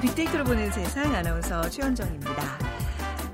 빅데이터로 0.00 0.44
보는 0.44 0.72
세상 0.72 1.14
아나운서 1.14 1.68
최현정입니다. 1.68 2.58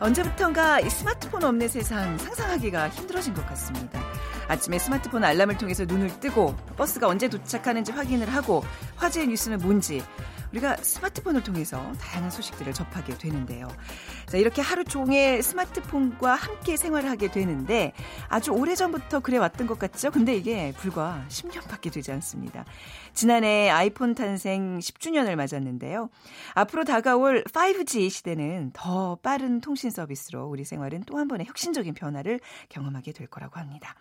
언제부턴가 0.00 0.80
스마트폰 0.88 1.44
없는 1.44 1.68
세상 1.68 2.18
상상하기가 2.18 2.88
힘들어진 2.88 3.34
것 3.34 3.46
같습니다. 3.46 4.00
아침에 4.48 4.78
스마트폰 4.78 5.24
알람을 5.24 5.58
통해서 5.58 5.84
눈을 5.84 6.20
뜨고 6.20 6.56
버스가 6.76 7.08
언제 7.08 7.28
도착하는지 7.28 7.92
확인을 7.92 8.28
하고 8.32 8.64
화제의 8.96 9.28
뉴스는 9.28 9.58
뭔지 9.58 10.02
우리가 10.56 10.76
스마트폰을 10.76 11.42
통해서 11.42 11.92
다양한 12.00 12.30
소식들을 12.30 12.72
접하게 12.72 13.16
되는데요. 13.18 13.68
자, 14.26 14.38
이렇게 14.38 14.62
하루 14.62 14.84
종일 14.84 15.42
스마트폰과 15.42 16.34
함께 16.34 16.76
생활을 16.76 17.10
하게 17.10 17.30
되는데 17.30 17.92
아주 18.28 18.52
오래전부터 18.52 19.20
그래 19.20 19.38
왔던 19.38 19.66
것 19.66 19.78
같죠? 19.78 20.10
근데 20.10 20.34
이게 20.34 20.72
불과 20.78 21.24
10년밖에 21.28 21.92
되지 21.92 22.12
않습니다. 22.12 22.64
지난해 23.12 23.70
아이폰 23.70 24.14
탄생 24.14 24.78
10주년을 24.78 25.36
맞았는데요. 25.36 26.08
앞으로 26.54 26.84
다가올 26.84 27.44
5G 27.44 28.10
시대는 28.10 28.70
더 28.72 29.16
빠른 29.22 29.60
통신 29.60 29.90
서비스로 29.90 30.46
우리 30.46 30.64
생활은 30.64 31.04
또 31.04 31.16
한 31.16 31.28
번의 31.28 31.46
혁신적인 31.46 31.94
변화를 31.94 32.40
경험하게 32.68 33.12
될 33.12 33.26
거라고 33.26 33.58
합니다. 33.58 33.94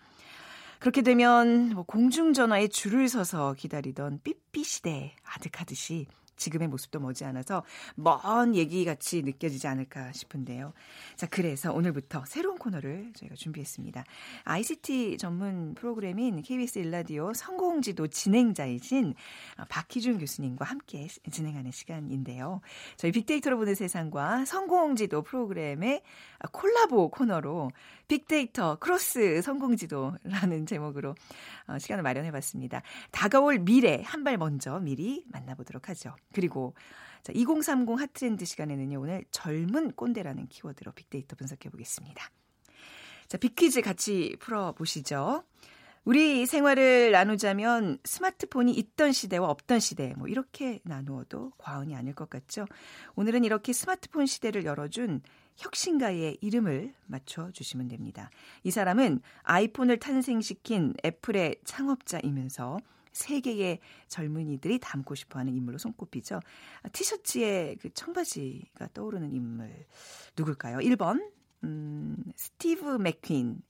그렇게 0.80 1.00
되면 1.00 1.70
뭐 1.70 1.84
공중전화에 1.84 2.68
줄을 2.68 3.08
서서 3.08 3.54
기다리던 3.54 4.20
삐삐 4.22 4.62
시대 4.62 5.16
아득하듯이 5.24 6.06
지금의 6.36 6.68
모습도 6.68 7.00
머지않아서 7.00 7.64
먼 7.94 8.54
얘기 8.54 8.84
같이 8.84 9.22
느껴지지 9.22 9.66
않을까 9.66 10.12
싶은데요. 10.12 10.72
자, 11.16 11.26
그래서 11.26 11.72
오늘부터 11.72 12.24
새로운 12.26 12.58
코너를 12.58 13.12
저희가 13.14 13.34
준비했습니다. 13.34 14.04
ICT 14.44 15.16
전문 15.18 15.74
프로그램인 15.74 16.42
KBS 16.42 16.80
1라디오 16.80 17.32
성공지도 17.32 18.08
진행자이신 18.08 19.14
박희준 19.68 20.18
교수님과 20.18 20.64
함께 20.66 21.08
진행하는 21.30 21.70
시간인데요. 21.70 22.60
저희 22.96 23.12
빅데이터로 23.12 23.56
보는 23.56 23.74
세상과 23.74 24.44
성공지도 24.44 25.22
프로그램의 25.22 26.02
콜라보 26.52 27.10
코너로 27.10 27.70
빅데이터 28.08 28.76
크로스 28.78 29.40
성공지도라는 29.42 30.66
제목으로 30.66 31.14
어, 31.66 31.78
시간을 31.78 32.02
마련해 32.04 32.30
봤습니다. 32.30 32.82
다가올 33.10 33.60
미래 33.60 34.02
한 34.04 34.26
발 34.26 34.36
먼저 34.38 34.80
미리 34.80 35.24
만나보도록 35.28 35.88
하죠. 35.88 36.16
그리고 36.32 36.74
자, 37.22 37.32
2030 37.34 37.98
hot 37.98 38.15
trend 38.15 38.44
시간에는요, 38.44 39.00
오늘 39.00 39.24
젊은 39.32 39.92
꼰대라는 39.92 40.46
키워드로 40.46 40.92
빅데이터 40.92 41.34
분석해 41.34 41.70
보겠습니다. 41.70 42.30
자, 43.26 43.36
빅퀴즈 43.36 43.80
같이 43.80 44.36
풀어보시죠. 44.38 45.42
우리 46.04 46.46
생활을 46.46 47.10
나누자면 47.10 47.98
스마트폰이 48.04 48.72
있던 48.74 49.10
시대와 49.10 49.50
없던 49.50 49.80
시대, 49.80 50.14
뭐 50.16 50.28
이렇게 50.28 50.78
나누어도 50.84 51.50
과언이 51.58 51.96
아닐 51.96 52.14
것 52.14 52.30
같죠. 52.30 52.64
오늘은 53.16 53.42
이렇게 53.42 53.72
스마트폰 53.72 54.26
시대를 54.26 54.64
열어준 54.64 55.20
혁신가의 55.56 56.38
이름을 56.40 56.94
맞춰 57.06 57.50
주시면 57.50 57.88
됩니다. 57.88 58.30
이 58.62 58.70
사람은 58.70 59.20
아이폰을 59.42 59.98
탄생시킨 59.98 60.94
애플의 61.04 61.56
창업자이면서 61.64 62.78
세계의 63.16 63.80
젊은이들이 64.08 64.78
닮고 64.78 65.14
싶어하는 65.14 65.54
인물로 65.54 65.78
손꼽히죠. 65.78 66.40
티셔츠에 66.92 67.76
그 67.80 67.90
청바지가 67.92 68.88
떠오르는 68.92 69.32
인물 69.32 69.86
누굴까요? 70.36 70.78
1번 70.78 71.32
음, 71.64 72.16
스티브 72.36 72.98
맥퀸 72.98 73.62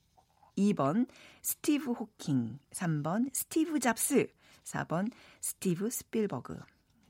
2번 0.59 1.07
스티브 1.43 1.93
호킹 1.93 2.59
3번 2.71 3.31
스티브 3.33 3.79
잡스 3.79 4.27
4번 4.65 5.11
스티브 5.41 5.91
스필버그 5.91 6.59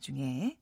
중에 0.01 0.57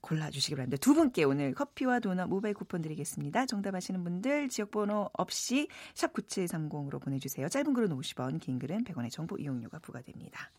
골라주시기 0.00 0.54
바랍니다. 0.54 0.78
두 0.80 0.94
분께 0.94 1.24
오늘 1.24 1.54
커피와 1.54 1.98
도넛 1.98 2.28
모바일 2.28 2.54
쿠폰 2.54 2.82
드리겠습니다. 2.82 3.46
정답하시는 3.46 4.02
분들 4.02 4.48
지역번호 4.48 5.10
없이 5.12 5.68
샵 5.94 6.12
9730으로 6.14 7.02
보내주세요. 7.02 7.48
짧은 7.48 7.74
글은 7.74 7.90
50원, 7.90 8.40
긴 8.40 8.58
글은 8.58 8.84
100원의 8.84 9.10
정보 9.10 9.36
이용료가 9.36 9.80
부과됩니다. 9.80 10.50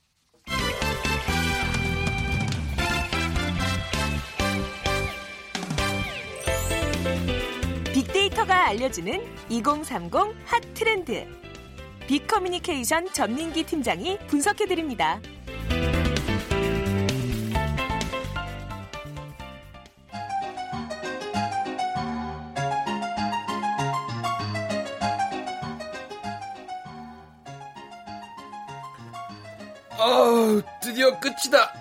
빅데이터가 7.94 8.68
알려주는 8.68 9.22
2030 9.50 10.14
핫 10.46 10.62
트렌드. 10.74 11.26
빅커뮤니케이션 12.08 13.12
전민기 13.12 13.64
팀장이 13.64 14.20
분석해드립니다. 14.28 15.20
끝이다. 31.36 31.72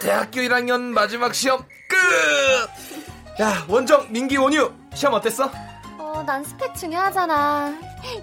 대학교 0.00 0.40
1학년 0.40 0.80
마지막 0.80 1.34
시험 1.34 1.60
끝. 1.88 3.42
야, 3.42 3.64
원정 3.68 4.12
민기 4.12 4.36
원유 4.36 4.72
시험 4.94 5.14
어땠어? 5.14 5.50
어, 5.98 6.22
난 6.26 6.44
스펙 6.44 6.74
중요하잖아. 6.74 7.74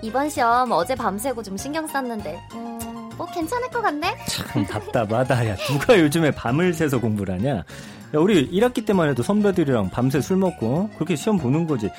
이번 0.01 0.29
시험 0.29 0.71
어제 0.71 0.95
밤새고 0.95 1.41
좀 1.43 1.57
신경 1.57 1.87
썼는데, 1.87 2.39
음, 2.53 3.09
뭐 3.17 3.25
괜찮을 3.31 3.69
것 3.69 3.81
같네? 3.81 4.15
참 4.27 4.65
답답하다. 4.65 5.47
야, 5.49 5.55
누가 5.67 5.99
요즘에 5.99 6.31
밤을 6.31 6.73
새서 6.73 6.99
공부를 6.99 7.35
하냐? 7.35 7.55
야, 7.57 7.63
우리 8.13 8.49
1학기 8.51 8.85
때만 8.85 9.09
해도 9.09 9.23
선배들이랑 9.23 9.89
밤새 9.89 10.21
술 10.21 10.37
먹고 10.37 10.89
그렇게 10.95 11.15
시험 11.15 11.37
보는 11.37 11.67
거지. 11.67 11.89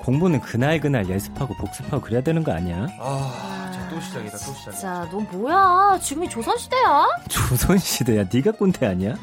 공부는 0.00 0.40
그날 0.40 0.80
그날 0.80 1.08
예습하고 1.08 1.54
복습하고 1.54 2.00
그래야 2.00 2.20
되는 2.22 2.42
거 2.42 2.52
아니야? 2.52 2.88
아, 2.98 3.32
자, 3.48 3.51
또 3.94 4.00
시작이다, 4.00 4.32
또 4.38 4.52
시작이다. 4.54 4.72
자, 4.72 5.08
너 5.10 5.18
뭐야? 5.32 5.98
지금이 6.00 6.28
조선시대야? 6.28 7.06
조선시대야. 7.28 8.24
네가 8.32 8.52
꼰대 8.52 8.86
아니야? 8.86 9.10
야, 9.12 9.16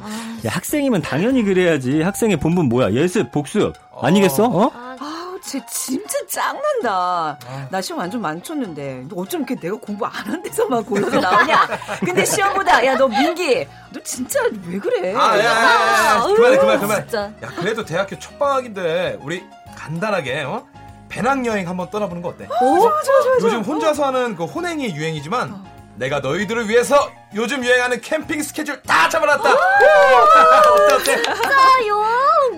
학생이면 0.51 1.01
당연히 1.01 1.43
그래야지. 1.43 2.01
학생의 2.01 2.37
본분 2.37 2.69
뭐야? 2.69 2.91
예습, 2.93 3.31
복습. 3.31 3.73
아니겠어? 4.01 4.45
어? 4.45 4.71
아우, 4.73 5.39
쟤 5.41 5.59
진짜 5.69 6.17
짱난다. 6.29 7.37
나 7.71 7.81
시험 7.81 7.99
완전 7.99 8.21
망쳤는데. 8.21 9.05
너 9.09 9.21
어쩜 9.21 9.41
이렇게 9.41 9.55
내가 9.59 9.77
공부 9.77 10.05
안 10.05 10.11
한 10.29 10.41
데서만 10.43 10.83
고르게 10.85 11.17
나오냐? 11.19 11.67
근데 12.05 12.23
시험보다, 12.25 12.85
야, 12.85 12.95
너 12.95 13.07
민기, 13.07 13.67
너 13.91 13.99
진짜 14.03 14.39
왜 14.67 14.77
그래? 14.79 15.13
아, 15.15 15.37
야, 15.37 15.43
야, 15.43 15.45
야, 15.45 16.15
야, 16.17 16.23
그만해, 16.23 16.57
그만, 16.57 16.79
그만. 16.79 17.01
진짜. 17.01 17.23
야, 17.41 17.47
그래도 17.57 17.83
대학교 17.83 18.17
첫 18.19 18.37
방학인데 18.37 19.17
우리 19.21 19.43
간단하게 19.75 20.41
어? 20.43 20.65
배낭여행 21.09 21.67
한번 21.67 21.89
떠나보는 21.89 22.21
거 22.21 22.29
어때? 22.29 22.45
오, 22.61 22.79
좋아, 22.79 23.01
좋아, 23.01 23.21
좋아. 23.21 23.35
요즘 23.41 23.61
혼자서 23.61 24.05
하는 24.05 24.35
그 24.35 24.45
혼행이 24.45 24.95
유행이지만 24.95 25.65
내가 25.95 26.19
너희들을 26.19 26.69
위해서 26.69 27.11
요즘 27.35 27.63
유행하는 27.63 27.99
캠핑 27.99 28.41
스케줄 28.41 28.81
다 28.83 29.09
잡아놨다. 29.09 29.49
어때 29.53 30.93
어때? 30.93 31.23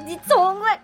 니 0.05 0.19
정말 0.29 0.79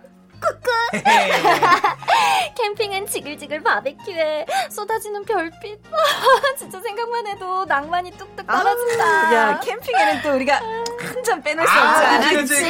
꾸꾸. 0.48 0.72
캠핑은 2.56 3.08
지글지글 3.08 3.62
바베큐에 3.64 4.46
쏟아지는 4.70 5.24
별빛. 5.26 5.80
진짜 6.58 6.80
생각만 6.82 7.28
해도 7.28 7.66
낭만이 7.66 8.12
뚝뚝 8.12 8.48
떨어진다. 8.48 9.34
야, 9.36 9.60
캠핑에는 9.60 10.22
또 10.24 10.34
우리가 10.36 10.56
한 10.56 11.24
잔 11.28 11.42
빼놓을 11.44 11.68
수 11.68 11.74
아, 11.74 11.90
없잖아. 11.92 12.30
그치. 12.32 12.66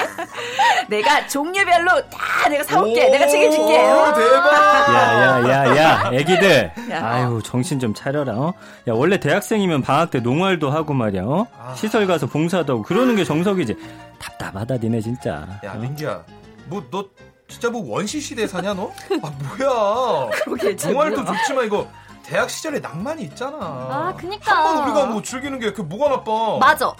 내가 0.88 1.26
종류별로 1.28 2.08
다 2.08 2.48
내가 2.48 2.64
사올게. 2.64 3.08
오, 3.08 3.10
내가 3.10 3.26
책임질게. 3.26 3.78
어? 3.78 4.14
대박. 4.14 4.52
야, 4.88 5.48
야, 5.48 5.48
야, 5.66 5.76
야, 5.76 6.10
애기들. 6.12 6.72
야. 6.90 7.04
아유, 7.06 7.40
정신 7.44 7.78
좀 7.78 7.92
차려라, 7.92 8.32
어? 8.32 8.54
야, 8.88 8.92
원래 8.94 9.18
대학생이면 9.20 9.82
방학 9.82 10.10
때 10.10 10.20
농활도 10.20 10.70
하고 10.70 10.94
말이야, 10.94 11.22
어? 11.24 11.46
아. 11.58 11.74
시설 11.74 12.06
가서 12.06 12.26
봉사도 12.26 12.72
하고, 12.72 12.82
그러는 12.82 13.16
게 13.16 13.24
정석이지. 13.24 13.76
답답하다, 14.18 14.78
니네 14.78 15.00
진짜. 15.02 15.46
야 15.64 15.72
어? 15.74 15.78
민기야, 15.78 16.22
뭐 16.66 16.82
너 16.90 17.08
진짜 17.48 17.68
뭐 17.70 17.88
원시 17.90 18.20
시대 18.20 18.46
사냐 18.46 18.72
너? 18.74 18.90
아 19.22 19.30
뭐야? 19.30 20.30
뭐야. 20.92 21.38
좋지만 21.38 21.66
이거 21.66 21.88
대학 22.24 22.48
시절에 22.50 22.78
낭만이 22.80 23.22
있잖아. 23.24 23.56
아, 23.60 24.14
그니까. 24.18 24.54
한 24.56 24.64
번 24.76 24.84
우리가 24.84 25.06
뭐 25.06 25.22
즐기는 25.22 25.58
게 25.60 25.72
그 25.74 25.82
뭐가 25.82 26.08
나빠? 26.16 26.58
맞아. 26.58 26.92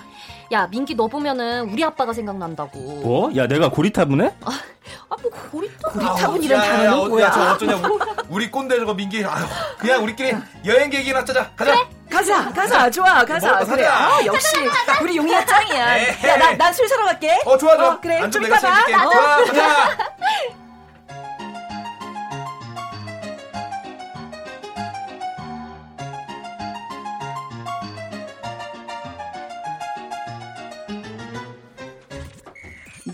야, 0.53 0.67
민기 0.67 0.94
너 0.94 1.06
보면은 1.06 1.71
우리 1.71 1.82
아빠가 1.82 2.12
생각난다고. 2.12 2.79
뭐? 3.03 3.31
야, 3.37 3.47
내가 3.47 3.71
고리타분해? 3.71 4.35
아, 4.44 4.50
뭐 5.23 5.31
고리타. 5.50 5.88
고리타분이란 5.91 6.61
야, 6.61 6.65
야, 6.65 6.73
단어는 6.91 7.03
야, 7.05 7.09
뭐야? 7.09 7.26
야, 7.26 7.31
저 7.31 7.53
어쩌냐? 7.53 7.76
우리, 7.76 7.99
우리 8.29 8.50
꼰대 8.50 8.76
저거 8.79 8.93
민기. 8.94 9.25
아유, 9.25 9.44
그냥 9.79 10.03
우리끼리 10.05 10.35
여행 10.67 10.91
계획이나 10.91 11.25
짜자. 11.25 11.50
가자. 11.56 11.88
가자, 12.11 12.53
가자, 12.53 12.91
좋아, 12.91 13.25
가자. 13.25 13.59
그래. 13.65 13.85
가자. 13.85 13.94
아, 14.17 14.25
역시 14.26 14.56
우리 15.03 15.17
용이야 15.17 15.44
짱이야. 15.47 15.97
에헤이. 15.97 16.29
야, 16.29 16.37
나, 16.37 16.53
난술 16.53 16.87
사러 16.88 17.06
갈게. 17.06 17.41
어, 17.47 17.56
좋아, 17.56 17.76
좋아. 17.76 17.88
어, 17.94 18.00
그래. 18.00 18.29
좀 18.31 18.44
이따 18.44 18.61
봐. 18.61 18.85
책임질게. 18.85 19.03
좋아, 19.03 19.44
가자. 19.44 19.99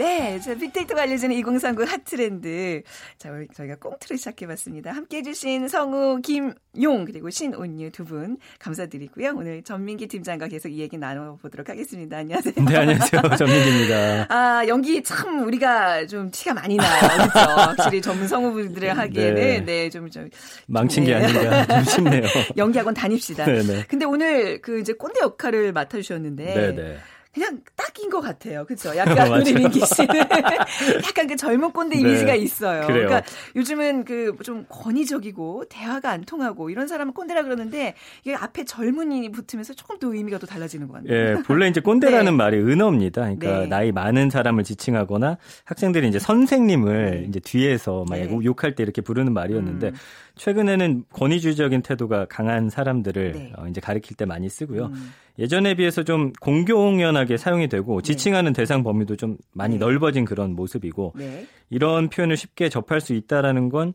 네, 0.01 0.41
자, 0.41 0.55
빅데이터가 0.55 1.03
알려주는 1.03 1.37
2039 1.37 1.85
핫트렌드. 1.85 2.81
자, 3.19 3.29
저희가 3.55 3.77
꽁트를 3.77 4.17
시작해봤습니다. 4.17 4.93
함께 4.93 5.19
해주신 5.19 5.69
성우, 5.69 6.23
김용, 6.23 7.05
그리고 7.05 7.29
신온유 7.29 7.91
두 7.91 8.05
분 8.07 8.39
감사드리고요. 8.61 9.35
오늘 9.37 9.63
전민기 9.63 10.07
팀장과 10.07 10.49
계속 10.49 10.71
이 10.71 10.79
얘기 10.81 10.97
나눠보도록 10.97 11.69
하겠습니다. 11.69 12.17
안녕하세요. 12.17 12.55
네, 12.67 12.77
안녕하세요. 12.79 13.23
전민기입니다. 13.37 14.27
아, 14.31 14.67
연기 14.67 15.03
참 15.03 15.47
우리가 15.47 16.07
좀 16.07 16.31
티가 16.31 16.55
많이 16.55 16.77
나요. 16.77 17.01
그렇죠? 17.29 17.51
확실히 17.51 18.01
전문 18.01 18.27
성우분들을 18.27 18.97
하기에는, 18.97 19.35
네, 19.35 19.61
네 19.61 19.91
좀, 19.91 20.09
좀. 20.09 20.31
망친 20.67 21.05
게 21.05 21.15
네. 21.19 21.25
아닌가 21.27 21.67
좀 21.67 21.85
싶네요. 21.93 22.23
연기학원 22.57 22.95
다닙시다. 22.95 23.45
네네. 23.45 23.85
근데 23.87 24.07
오늘 24.07 24.63
그 24.63 24.81
이제 24.81 24.95
꼰대 24.95 25.21
역할을 25.21 25.75
맡아주셨는데. 25.75 26.55
네네. 26.55 26.97
그냥 27.33 27.61
딱인 27.77 28.11
것 28.11 28.21
같아요. 28.21 28.65
그렇죠? 28.67 28.97
약간 28.97 29.31
우리 29.41 29.53
민기 29.53 29.81
씨는 29.87 30.15
약간 31.07 31.27
그 31.29 31.37
젊은 31.37 31.71
꼰대 31.73 31.97
네. 31.97 32.01
이미지가 32.03 32.35
있어요. 32.35 32.87
그래요. 32.87 33.07
그러니까 33.07 33.23
요즘은 33.57 34.05
그 34.05 34.31
좀 34.43 34.65
권위적이고 34.69 35.65
대화가 35.69 36.11
안 36.11 36.23
통하고 36.23 36.71
이런 36.71 36.89
사람은 36.89 37.13
꼰대라 37.13 37.43
그러는데 37.43 37.95
이게 38.25 38.35
앞에 38.35 38.65
젊은이 38.65 39.31
붙으면서 39.33 39.75
조금 39.75 39.99
더 39.99 40.13
의미가 40.13 40.39
또 40.39 40.47
달라지는 40.47 40.89
것 40.89 40.95
같네요. 40.95 41.15
예, 41.15 41.35
본래 41.43 41.69
이제 41.69 41.81
꼰대라는 41.83 42.25
네. 42.25 42.31
말이 42.31 42.59
은어입니다. 42.59 43.23
그러니까 43.23 43.61
네. 43.61 43.67
나이 43.67 43.93
많은 43.93 44.31
사람을 44.31 44.65
지칭하거나 44.65 45.39
학생들이 45.65 46.09
이제 46.09 46.19
선생님을 46.19 47.11
네. 47.11 47.27
이제 47.29 47.41
뒤에서 47.41 48.05
막 48.09 48.17
네. 48.17 48.29
욕할 48.45 48.75
때 48.75 48.83
이렇게 48.83 49.03
부르는 49.03 49.33
말이었는데 49.33 49.89
음. 49.89 49.95
최근에는 50.37 51.05
권위주의적인 51.13 51.83
태도가 51.83 52.27
강한 52.27 52.71
사람들을 52.71 53.33
네. 53.33 53.53
어, 53.57 53.67
이제 53.67 53.81
가리킬 53.81 54.17
때 54.17 54.25
많이 54.25 54.49
쓰고요. 54.49 54.87
음. 54.87 55.13
예전에 55.41 55.75
비해서 55.75 56.03
좀 56.05 56.33
공공연하게 56.41 57.39
사용이 57.39 57.69
되고 57.69 58.01
네. 58.01 58.03
지칭하는 58.03 58.53
네. 58.53 58.63
대상 58.63 58.85
범위도 58.85 59.17
좀 59.17 59.39
많이 59.53 59.75
네. 59.75 59.81
넓어진 59.81 60.25
그런 60.25 60.55
모습이고 60.55 61.15
네. 61.17 61.47
이런 61.71 62.11
표현을 62.11 62.37
쉽게 62.37 62.69
접할 62.69 63.01
수 63.01 63.15
있다라는 63.15 63.71
건 63.71 63.95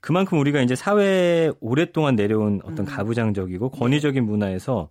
그만큼 0.00 0.38
우리가 0.40 0.60
이제 0.62 0.74
사회에 0.74 1.52
오랫동안 1.60 2.16
내려온 2.16 2.60
어떤 2.64 2.80
음. 2.80 2.84
가부장적이고 2.86 3.70
권위적인 3.70 4.24
문화에서 4.24 4.88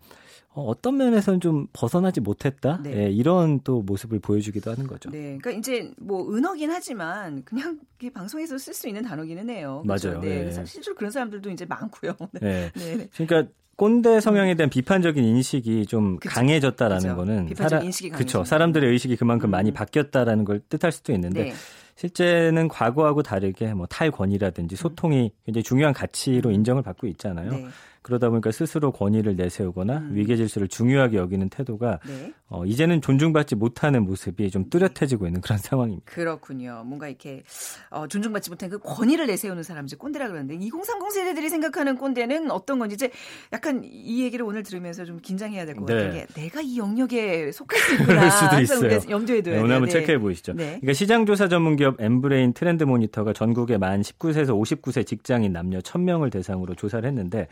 어, 0.51 0.63
어떤 0.63 0.97
면에서는 0.97 1.41
좀 1.41 1.67
벗어나지 1.73 2.21
못했다 2.21 2.79
네. 2.81 3.05
예, 3.05 3.11
이런 3.11 3.59
또 3.63 3.81
모습을 3.81 4.19
보여주기도 4.19 4.71
하는 4.71 4.87
거죠. 4.87 5.11
네, 5.11 5.37
그러니까 5.39 5.51
이제 5.51 5.91
뭐 5.97 6.33
은어긴 6.33 6.71
하지만 6.71 7.43
그냥 7.43 7.79
방송에서 8.13 8.57
쓸 8.57 8.73
수 8.73 8.87
있는 8.87 9.03
단어기는 9.03 9.49
해요. 9.49 9.83
그렇죠? 9.85 10.09
맞아요. 10.09 10.21
네, 10.21 10.45
네. 10.45 10.65
실제로 10.65 10.95
그런 10.95 11.11
사람들도 11.11 11.51
이제 11.51 11.65
많고요. 11.65 12.13
네. 12.41 12.71
네. 12.73 12.95
네. 12.95 13.09
그러니까 13.15 13.51
꼰대 13.79 14.19
성향에 14.19 14.55
대한 14.55 14.69
비판적인 14.69 15.23
인식이 15.23 15.85
좀 15.85 16.17
그쵸. 16.17 16.35
강해졌다라는 16.35 17.01
그쵸. 17.01 17.15
거는 17.15 17.49
사람 17.55 17.85
인식이 17.85 18.09
그렇죠. 18.09 18.43
사람들의 18.43 18.91
의식이 18.91 19.15
그만큼 19.15 19.47
음. 19.47 19.51
많이 19.51 19.71
바뀌었다라는 19.71 20.43
걸 20.43 20.59
뜻할 20.67 20.91
수도 20.91 21.13
있는데 21.13 21.45
네. 21.45 21.53
실제는 21.95 22.67
과거하고 22.67 23.23
다르게 23.23 23.73
뭐 23.73 23.85
탈권이라든지 23.87 24.75
소통이 24.75 25.31
굉장히 25.45 25.63
중요한 25.63 25.93
가치로 25.93 26.49
음. 26.49 26.55
인정을 26.55 26.83
받고 26.83 27.07
있잖아요. 27.07 27.51
네. 27.51 27.67
그러다 28.01 28.29
보니까 28.29 28.51
스스로 28.51 28.91
권위를 28.91 29.35
내세우거나 29.35 29.97
음. 29.97 30.09
위계 30.13 30.35
질서를 30.37 30.67
중요하게 30.67 31.17
여기는 31.17 31.49
태도가 31.49 31.99
네. 32.07 32.33
어, 32.47 32.65
이제는 32.65 33.01
존중받지 33.01 33.55
못하는 33.55 34.03
모습이 34.03 34.49
좀 34.49 34.69
뚜렷해지고 34.69 35.27
있는 35.27 35.41
그런 35.41 35.57
상황입니다. 35.59 36.11
그렇군요. 36.11 36.83
뭔가 36.85 37.07
이렇게 37.07 37.43
어, 37.89 38.07
존중받지 38.07 38.49
못한 38.49 38.69
그 38.69 38.79
권위를 38.79 39.27
내세우는 39.27 39.63
사람 39.63 39.85
이제 39.85 39.95
꼰대라 39.95 40.27
그러는데 40.27 40.55
2030 40.55 41.11
세대들이 41.11 41.49
생각하는 41.49 41.95
꼰대는 41.95 42.49
어떤 42.51 42.79
건지 42.79 42.95
이제 42.95 43.11
약간 43.53 43.81
이 43.83 44.23
얘기를 44.23 44.45
오늘 44.45 44.63
들으면서 44.63 45.05
좀 45.05 45.19
긴장해야 45.19 45.65
될것 45.65 45.85
네. 45.85 45.93
같은 45.93 46.11
게 46.13 46.25
내가 46.33 46.61
이 46.61 46.77
영역에 46.77 47.51
속할 47.51 47.79
수 47.79 47.93
있구나. 48.01 48.07
그럴 48.07 48.31
수도 48.31 48.59
있어요. 48.61 49.09
염두에 49.11 49.41
둬야 49.41 49.55
네, 49.55 49.61
오늘 49.61 49.75
한번 49.75 49.89
네. 49.89 49.99
체크해 49.99 50.17
보시죠. 50.19 50.53
네. 50.53 50.65
그러니까 50.79 50.93
시장조사 50.93 51.47
전문기업 51.49 51.99
엠브레인 52.01 52.53
트렌드 52.53 52.83
모니터가 52.83 53.33
전국의 53.33 53.77
만 53.77 54.01
19세에서 54.01 54.49
59세 54.59 55.05
직장인 55.05 55.53
남녀 55.53 55.79
1000명을 55.79 56.31
대상으로 56.31 56.75
조사를 56.75 57.07
했는데 57.07 57.47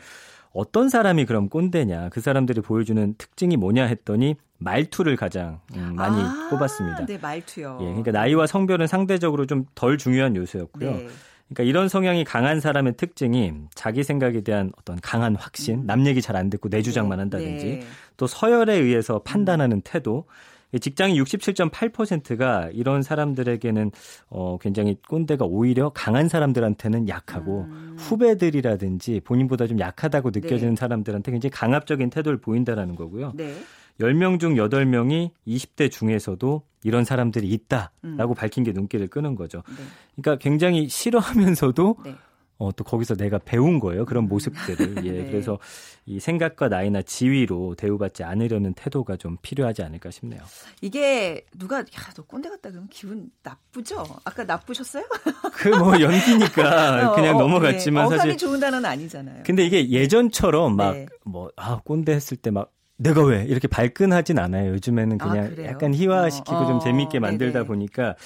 어떤 0.52 0.88
사람이 0.88 1.24
그럼 1.26 1.48
꼰대냐, 1.48 2.08
그 2.10 2.20
사람들이 2.20 2.60
보여주는 2.60 3.14
특징이 3.18 3.56
뭐냐 3.56 3.84
했더니 3.84 4.36
말투를 4.58 5.16
가장 5.16 5.60
음, 5.76 5.94
많이 5.94 6.20
아, 6.20 6.48
꼽았습니다. 6.50 7.06
네, 7.06 7.18
말투요. 7.18 7.78
예, 7.80 7.84
그러니까 7.86 8.10
나이와 8.10 8.46
성별은 8.46 8.86
상대적으로 8.86 9.46
좀 9.46 9.66
덜 9.74 9.98
중요한 9.98 10.34
요소였고요. 10.34 10.90
네. 10.90 11.08
그러니까 11.48 11.62
이런 11.62 11.88
성향이 11.88 12.24
강한 12.24 12.60
사람의 12.60 12.96
특징이 12.96 13.52
자기 13.74 14.02
생각에 14.02 14.42
대한 14.42 14.72
어떤 14.78 15.00
강한 15.00 15.34
확신, 15.36 15.80
음. 15.80 15.86
남 15.86 16.06
얘기 16.06 16.20
잘 16.20 16.36
안 16.36 16.50
듣고 16.50 16.68
내 16.68 16.82
주장만 16.82 17.18
네. 17.18 17.22
한다든지 17.22 17.64
네. 17.66 17.86
또 18.16 18.26
서열에 18.26 18.74
의해서 18.74 19.20
판단하는 19.20 19.80
태도, 19.82 20.26
직장인 20.80 21.22
67.8%가 21.22 22.68
이런 22.72 23.02
사람들에게는 23.02 23.90
어 24.28 24.58
굉장히 24.60 24.96
꼰대가 25.08 25.46
오히려 25.46 25.90
강한 25.94 26.28
사람들한테는 26.28 27.08
약하고 27.08 27.66
음. 27.70 27.96
후배들이라든지 27.98 29.20
본인보다 29.24 29.66
좀 29.66 29.78
약하다고 29.78 30.30
느껴지는 30.30 30.74
네. 30.74 30.80
사람들한테 30.80 31.32
굉장히 31.32 31.50
강압적인 31.50 32.10
태도를 32.10 32.38
보인다라는 32.38 32.96
거고요. 32.96 33.32
네. 33.34 33.54
10명 34.00 34.38
중 34.38 34.54
8명이 34.54 35.30
20대 35.46 35.90
중에서도 35.90 36.62
이런 36.84 37.04
사람들이 37.04 37.48
있다라고 37.48 37.90
음. 38.04 38.34
밝힌 38.34 38.62
게 38.62 38.72
눈길을 38.72 39.08
끄는 39.08 39.34
거죠. 39.34 39.62
네. 39.68 39.84
그러니까 40.16 40.42
굉장히 40.42 40.88
싫어하면서도 40.88 41.96
네. 42.04 42.14
어, 42.58 42.72
또 42.72 42.82
거기서 42.82 43.14
내가 43.14 43.38
배운 43.38 43.78
거예요. 43.78 44.04
그런 44.04 44.24
음. 44.24 44.28
모습들을. 44.28 45.04
예. 45.06 45.10
네. 45.12 45.30
그래서 45.30 45.58
이 46.06 46.18
생각과 46.18 46.68
나이나 46.68 47.02
지위로 47.02 47.76
대우받지 47.76 48.24
않으려는 48.24 48.74
태도가 48.74 49.16
좀 49.16 49.36
필요하지 49.42 49.82
않을까 49.82 50.10
싶네요. 50.10 50.40
이게 50.80 51.44
누가, 51.56 51.78
야, 51.78 51.84
너 52.16 52.24
꼰대 52.24 52.48
같다 52.48 52.70
그러면 52.70 52.88
기분 52.90 53.30
나쁘죠? 53.44 54.04
아까 54.24 54.42
나쁘셨어요? 54.44 55.04
그 55.54 55.68
뭐 55.68 56.00
연기니까 56.00 57.12
어, 57.12 57.14
그냥 57.14 57.36
어, 57.36 57.40
넘어갔지만 57.42 58.08
네. 58.08 58.16
사실. 58.16 58.36
좋은 58.36 58.58
단어는 58.58 58.84
아니잖아요. 58.88 59.42
근데 59.44 59.64
이게 59.64 59.88
예전처럼 59.90 60.74
막, 60.76 60.92
네. 60.94 61.06
뭐, 61.24 61.50
아, 61.56 61.80
꼰대 61.84 62.12
했을 62.12 62.36
때 62.36 62.50
막, 62.50 62.72
내가 62.96 63.22
왜 63.22 63.44
이렇게 63.44 63.68
발끈하진 63.68 64.40
않아요. 64.40 64.72
요즘에는 64.72 65.18
아, 65.20 65.28
그냥 65.28 65.54
아, 65.56 65.62
약간 65.66 65.94
희화시키고 65.94 66.56
어, 66.56 66.66
좀 66.66 66.80
재미있게 66.80 67.20
만들다 67.20 67.60
네네. 67.60 67.66
보니까 67.66 68.16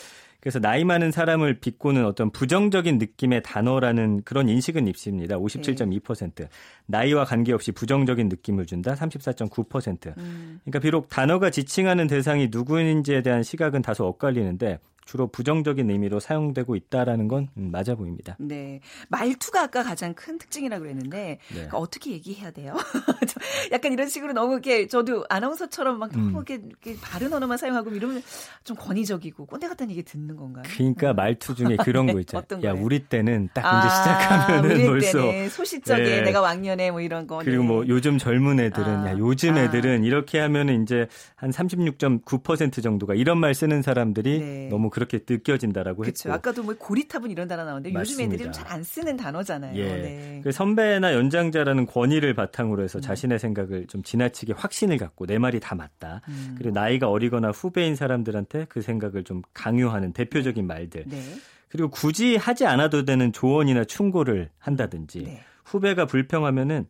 그래서 0.42 0.58
나이 0.58 0.82
많은 0.82 1.12
사람을 1.12 1.60
비꼬는 1.60 2.04
어떤 2.04 2.30
부정적인 2.32 2.98
느낌의 2.98 3.44
단어라는 3.44 4.22
그런 4.24 4.48
인식은 4.48 4.88
있습니다. 4.88 5.38
57.2%. 5.38 6.34
네. 6.34 6.48
나이와 6.86 7.24
관계없이 7.24 7.70
부정적인 7.70 8.28
느낌을 8.28 8.66
준다. 8.66 8.94
34.9%. 8.94 10.18
음. 10.18 10.58
그러니까 10.64 10.80
비록 10.80 11.08
단어가 11.08 11.50
지칭하는 11.50 12.08
대상이 12.08 12.48
누구인지에 12.50 13.22
대한 13.22 13.44
시각은 13.44 13.82
다소 13.82 14.04
엇갈리는데 14.04 14.80
주로 15.04 15.26
부정적인 15.26 15.90
의미로 15.90 16.20
사용되고 16.20 16.76
있다라는 16.76 17.28
건 17.28 17.48
음, 17.56 17.70
맞아 17.70 17.94
보입니다. 17.94 18.36
네. 18.38 18.80
말투가 19.08 19.62
아까 19.62 19.82
가장 19.82 20.14
큰 20.14 20.38
특징이라고 20.38 20.82
그랬는데 20.82 21.18
네. 21.18 21.38
그러니까 21.48 21.78
어떻게 21.78 22.12
얘기해야 22.12 22.50
돼요? 22.50 22.74
약간 23.72 23.92
이런 23.92 24.08
식으로 24.08 24.32
너무 24.32 24.52
이렇게 24.54 24.86
저도 24.86 25.24
아나운서처럼 25.28 25.98
막 25.98 26.12
너무 26.12 26.28
음. 26.28 26.30
이렇게, 26.32 26.54
이렇게 26.54 26.96
바른 27.00 27.32
언어만 27.32 27.58
사용하고 27.58 27.90
이러면 27.90 28.22
좀 28.64 28.76
권위적이고 28.76 29.46
꼰대 29.46 29.68
같다는 29.68 29.90
얘기 29.90 30.02
듣는 30.02 30.36
건가요? 30.36 30.64
그러니까 30.76 31.10
음. 31.10 31.16
말투 31.16 31.54
중에 31.54 31.76
그런 31.82 32.06
네. 32.06 32.12
거 32.12 32.20
있잖아요. 32.20 32.62
야, 32.64 32.72
우리 32.72 33.00
때는 33.00 33.48
딱 33.52 33.64
아, 33.64 33.80
이제 33.80 33.88
시작하면은 33.88 34.76
우리 34.76 34.86
벌써 34.86 35.20
때는 35.20 35.48
소시적에 35.48 36.02
네. 36.02 36.20
내가 36.22 36.40
왕년에 36.40 36.90
뭐 36.90 37.00
이런 37.00 37.26
거. 37.26 37.38
그리고 37.38 37.64
뭐 37.64 37.86
요즘 37.88 38.18
젊은 38.18 38.60
애들은 38.60 38.86
아. 38.86 39.10
야, 39.10 39.18
요즘 39.18 39.54
아. 39.56 39.62
애들은 39.62 40.04
이렇게 40.04 40.38
하면은 40.38 40.82
이제 40.82 41.08
한 41.34 41.50
36.9% 41.50 42.82
정도가 42.82 43.14
이런 43.14 43.38
말 43.38 43.54
쓰는 43.54 43.82
사람들이 43.82 44.38
네. 44.38 44.68
너무 44.70 44.90
그렇게 44.92 45.20
느껴진다라고 45.26 46.02
그쵸. 46.02 46.28
했고. 46.28 46.36
아까도 46.36 46.62
뭐 46.62 46.74
고리탑은 46.78 47.30
이런 47.30 47.48
단어 47.48 47.64
나오는데 47.64 47.94
요즘 47.94 48.20
애들이 48.20 48.52
잘 48.52 48.62
안 48.72 48.82
쓰는 48.84 49.16
단어잖아요. 49.16 49.76
예. 49.76 49.84
네. 49.84 50.40
그 50.44 50.52
선배나 50.52 51.14
연장자라는 51.14 51.86
권위를 51.86 52.34
바탕으로 52.34 52.82
해서 52.82 52.98
음. 52.98 53.00
자신의 53.00 53.38
생각을 53.38 53.86
좀 53.86 54.02
지나치게 54.02 54.52
확신을 54.52 54.98
갖고 54.98 55.26
내 55.26 55.38
말이 55.38 55.60
다 55.60 55.74
맞다. 55.74 56.22
음. 56.28 56.54
그리고 56.56 56.72
나이가 56.72 57.08
어리거나 57.08 57.50
후배인 57.50 57.96
사람들한테 57.96 58.66
그 58.68 58.82
생각을 58.82 59.24
좀 59.24 59.42
강요하는 59.52 60.12
대표적인 60.12 60.66
말들. 60.66 61.04
네. 61.06 61.22
그리고 61.68 61.88
굳이 61.90 62.36
하지 62.36 62.66
않아도 62.66 63.04
되는 63.04 63.32
조언이나 63.32 63.84
충고를 63.84 64.50
한다든지 64.58 65.22
네. 65.24 65.40
후배가 65.64 66.06
불평하면은 66.06 66.86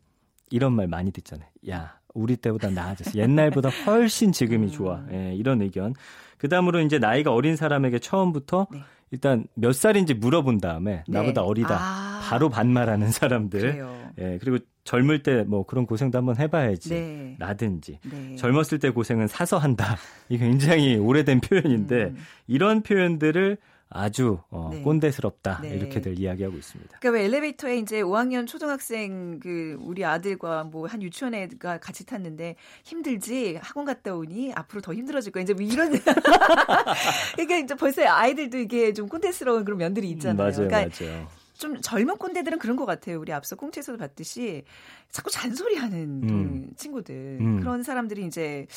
이런 0.49 0.73
말 0.73 0.87
많이 0.87 1.11
듣잖아요. 1.11 1.49
야, 1.69 1.99
우리 2.13 2.35
때보다 2.35 2.69
나아졌어. 2.69 3.17
옛날보다 3.17 3.69
훨씬 3.69 4.31
지금이 4.31 4.71
좋아. 4.71 4.97
음. 4.97 5.09
예, 5.13 5.35
이런 5.35 5.61
의견. 5.61 5.93
그 6.37 6.49
다음으로 6.49 6.81
이제 6.81 6.99
나이가 6.99 7.31
어린 7.33 7.55
사람에게 7.55 7.99
처음부터 7.99 8.67
네. 8.71 8.79
일단 9.11 9.45
몇 9.53 9.73
살인지 9.73 10.15
물어본 10.15 10.59
다음에 10.59 11.03
네. 11.07 11.19
나보다 11.19 11.43
어리다. 11.43 11.77
아. 11.79 12.19
바로 12.23 12.49
반말하는 12.49 13.11
사람들. 13.11 13.59
그래요. 13.59 14.11
예, 14.19 14.37
그리고 14.41 14.57
젊을 14.83 15.23
때 15.23 15.43
뭐 15.43 15.65
그런 15.65 15.85
고생도 15.85 16.17
한번 16.17 16.37
해봐야지. 16.37 16.89
네. 16.89 17.35
라든지. 17.39 17.99
네. 18.09 18.35
젊었을 18.35 18.79
때 18.79 18.89
고생은 18.89 19.27
사서 19.27 19.57
한다. 19.57 19.97
이게 20.29 20.45
굉장히 20.45 20.97
오래된 20.97 21.41
표현인데 21.41 21.95
음. 22.05 22.17
이런 22.47 22.81
표현들을 22.81 23.57
아주 23.93 24.39
어, 24.49 24.69
네. 24.71 24.81
꼰대스럽다 24.81 25.59
네. 25.61 25.75
이렇게들 25.75 26.17
이야기하고 26.19 26.55
있습니다. 26.55 26.99
그러니까 26.99 27.19
왜 27.19 27.25
엘리베이터에 27.25 27.77
이제 27.77 28.01
5학년 28.01 28.47
초등학생 28.47 29.39
그 29.41 29.77
우리 29.81 30.05
아들과 30.05 30.63
뭐 30.63 30.87
한 30.93 31.01
유치원 31.01 31.33
애가 31.33 31.79
같이 31.79 32.05
탔는데 32.05 32.55
힘들지 32.83 33.57
학원 33.61 33.85
갔다 33.85 34.13
오니 34.13 34.53
앞으로 34.53 34.81
더 34.81 34.93
힘들어질 34.93 35.31
거야 35.31 35.43
이제 35.43 35.53
뭐 35.53 35.63
이런 35.63 35.91
그러니까 37.35 37.57
이제 37.57 37.75
벌써 37.75 38.03
아이들도 38.05 38.57
이게 38.59 38.93
좀 38.93 39.07
꼰대스러운 39.07 39.65
그런 39.65 39.79
면들이 39.79 40.09
있잖아요. 40.11 40.37
맞아요, 40.37 40.67
그러니까 40.67 41.05
맞아요. 41.05 41.27
좀 41.57 41.79
젊은 41.81 42.17
꼰대들은 42.17 42.59
그런 42.59 42.75
것 42.75 42.85
같아요. 42.85 43.19
우리 43.19 43.31
앞서 43.31 43.55
꽁치에서도 43.55 43.97
봤듯이 43.97 44.63
자꾸 45.11 45.29
잔소리하는 45.31 46.23
음. 46.23 46.67
그 46.69 46.75
친구들 46.75 47.37
음. 47.39 47.59
그런 47.59 47.83
사람들이 47.83 48.25
이제 48.25 48.67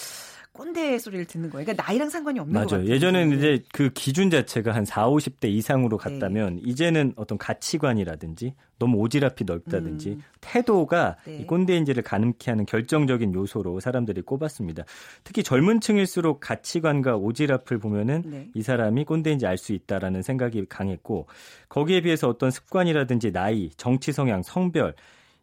꼰대 0.57 0.99
소리를 0.99 1.27
듣는 1.27 1.51
거예요. 1.51 1.65
그러니까 1.65 1.85
나이랑 1.85 2.09
상관이 2.09 2.41
없는 2.41 2.55
것 2.55 2.59
맞아요. 2.59 2.83
같아요. 2.83 2.95
예전에는 2.95 3.37
이제 3.37 3.63
그 3.73 3.91
기준 3.91 4.31
자체가 4.31 4.75
한 4.75 4.85
4, 4.85 5.09
50대 5.09 5.49
이상으로 5.49 5.99
네. 5.99 6.11
갔다면 6.11 6.61
이제는 6.65 7.13
어떤 7.17 7.37
가치관이라든지 7.37 8.55
너무 8.79 8.99
오지랖이 8.99 9.45
넓다든지 9.47 10.11
음. 10.11 10.23
태도가 10.41 11.17
네. 11.25 11.39
이 11.39 11.47
꼰대인지를 11.47 12.03
가늠케 12.03 12.51
하는 12.51 12.67
결정적인 12.67 13.35
요소로 13.35 13.81
사람들이 13.81 14.23
꼽았습니다. 14.23 14.85
특히 15.25 15.43
젊은 15.43 15.81
층일수록 15.81 16.41
가치관과 16.41 17.19
오지랖을 17.19 17.81
보면은 17.81 18.23
네. 18.27 18.49
이 18.55 18.63
사람이 18.63 19.05
꼰대인지 19.05 19.47
알 19.47 19.57
수 19.57 19.73
있다라는 19.73 20.21
생각이 20.21 20.67
강했고 20.69 21.27
거기에 21.71 22.03
비해서 22.03 22.29
어떤 22.29 22.51
습관이라든지 22.51 23.33
나이, 23.33 23.71
정치 23.77 24.13
성향, 24.13 24.43
성별 24.43 24.95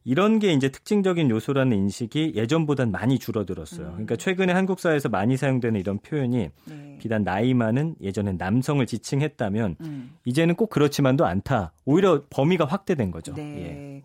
이런 0.06 0.40
게 0.40 0.52
이제 0.52 0.70
특징적인 0.70 1.30
요소라는 1.30 1.78
인식이 1.78 2.34
예전보단 2.36 2.92
많이 2.92 3.20
줄어들었어요. 3.20 3.88
음. 3.88 3.92
그러니까 3.92 4.16
최근에 4.18 4.52
한국 4.52 4.80
사회에서 4.80 5.10
많이 5.10 5.38
사용되는 5.38 5.80
이런 5.80 6.00
표현이 6.00 6.50
네. 6.66 6.98
비단 7.00 7.24
나이만은 7.24 7.96
예전엔 8.02 8.38
남성을 8.38 8.86
지칭했다면 8.86 9.78
음. 9.82 10.12
이제는 10.26 10.56
꼭 10.56 10.70
그렇지만도 10.70 11.26
않다. 11.26 11.74
오히려 11.86 12.24
범위가 12.30 12.66
확대된 12.66 13.12
거죠. 13.12 13.34
네. 13.34 13.42
예. 13.42 14.04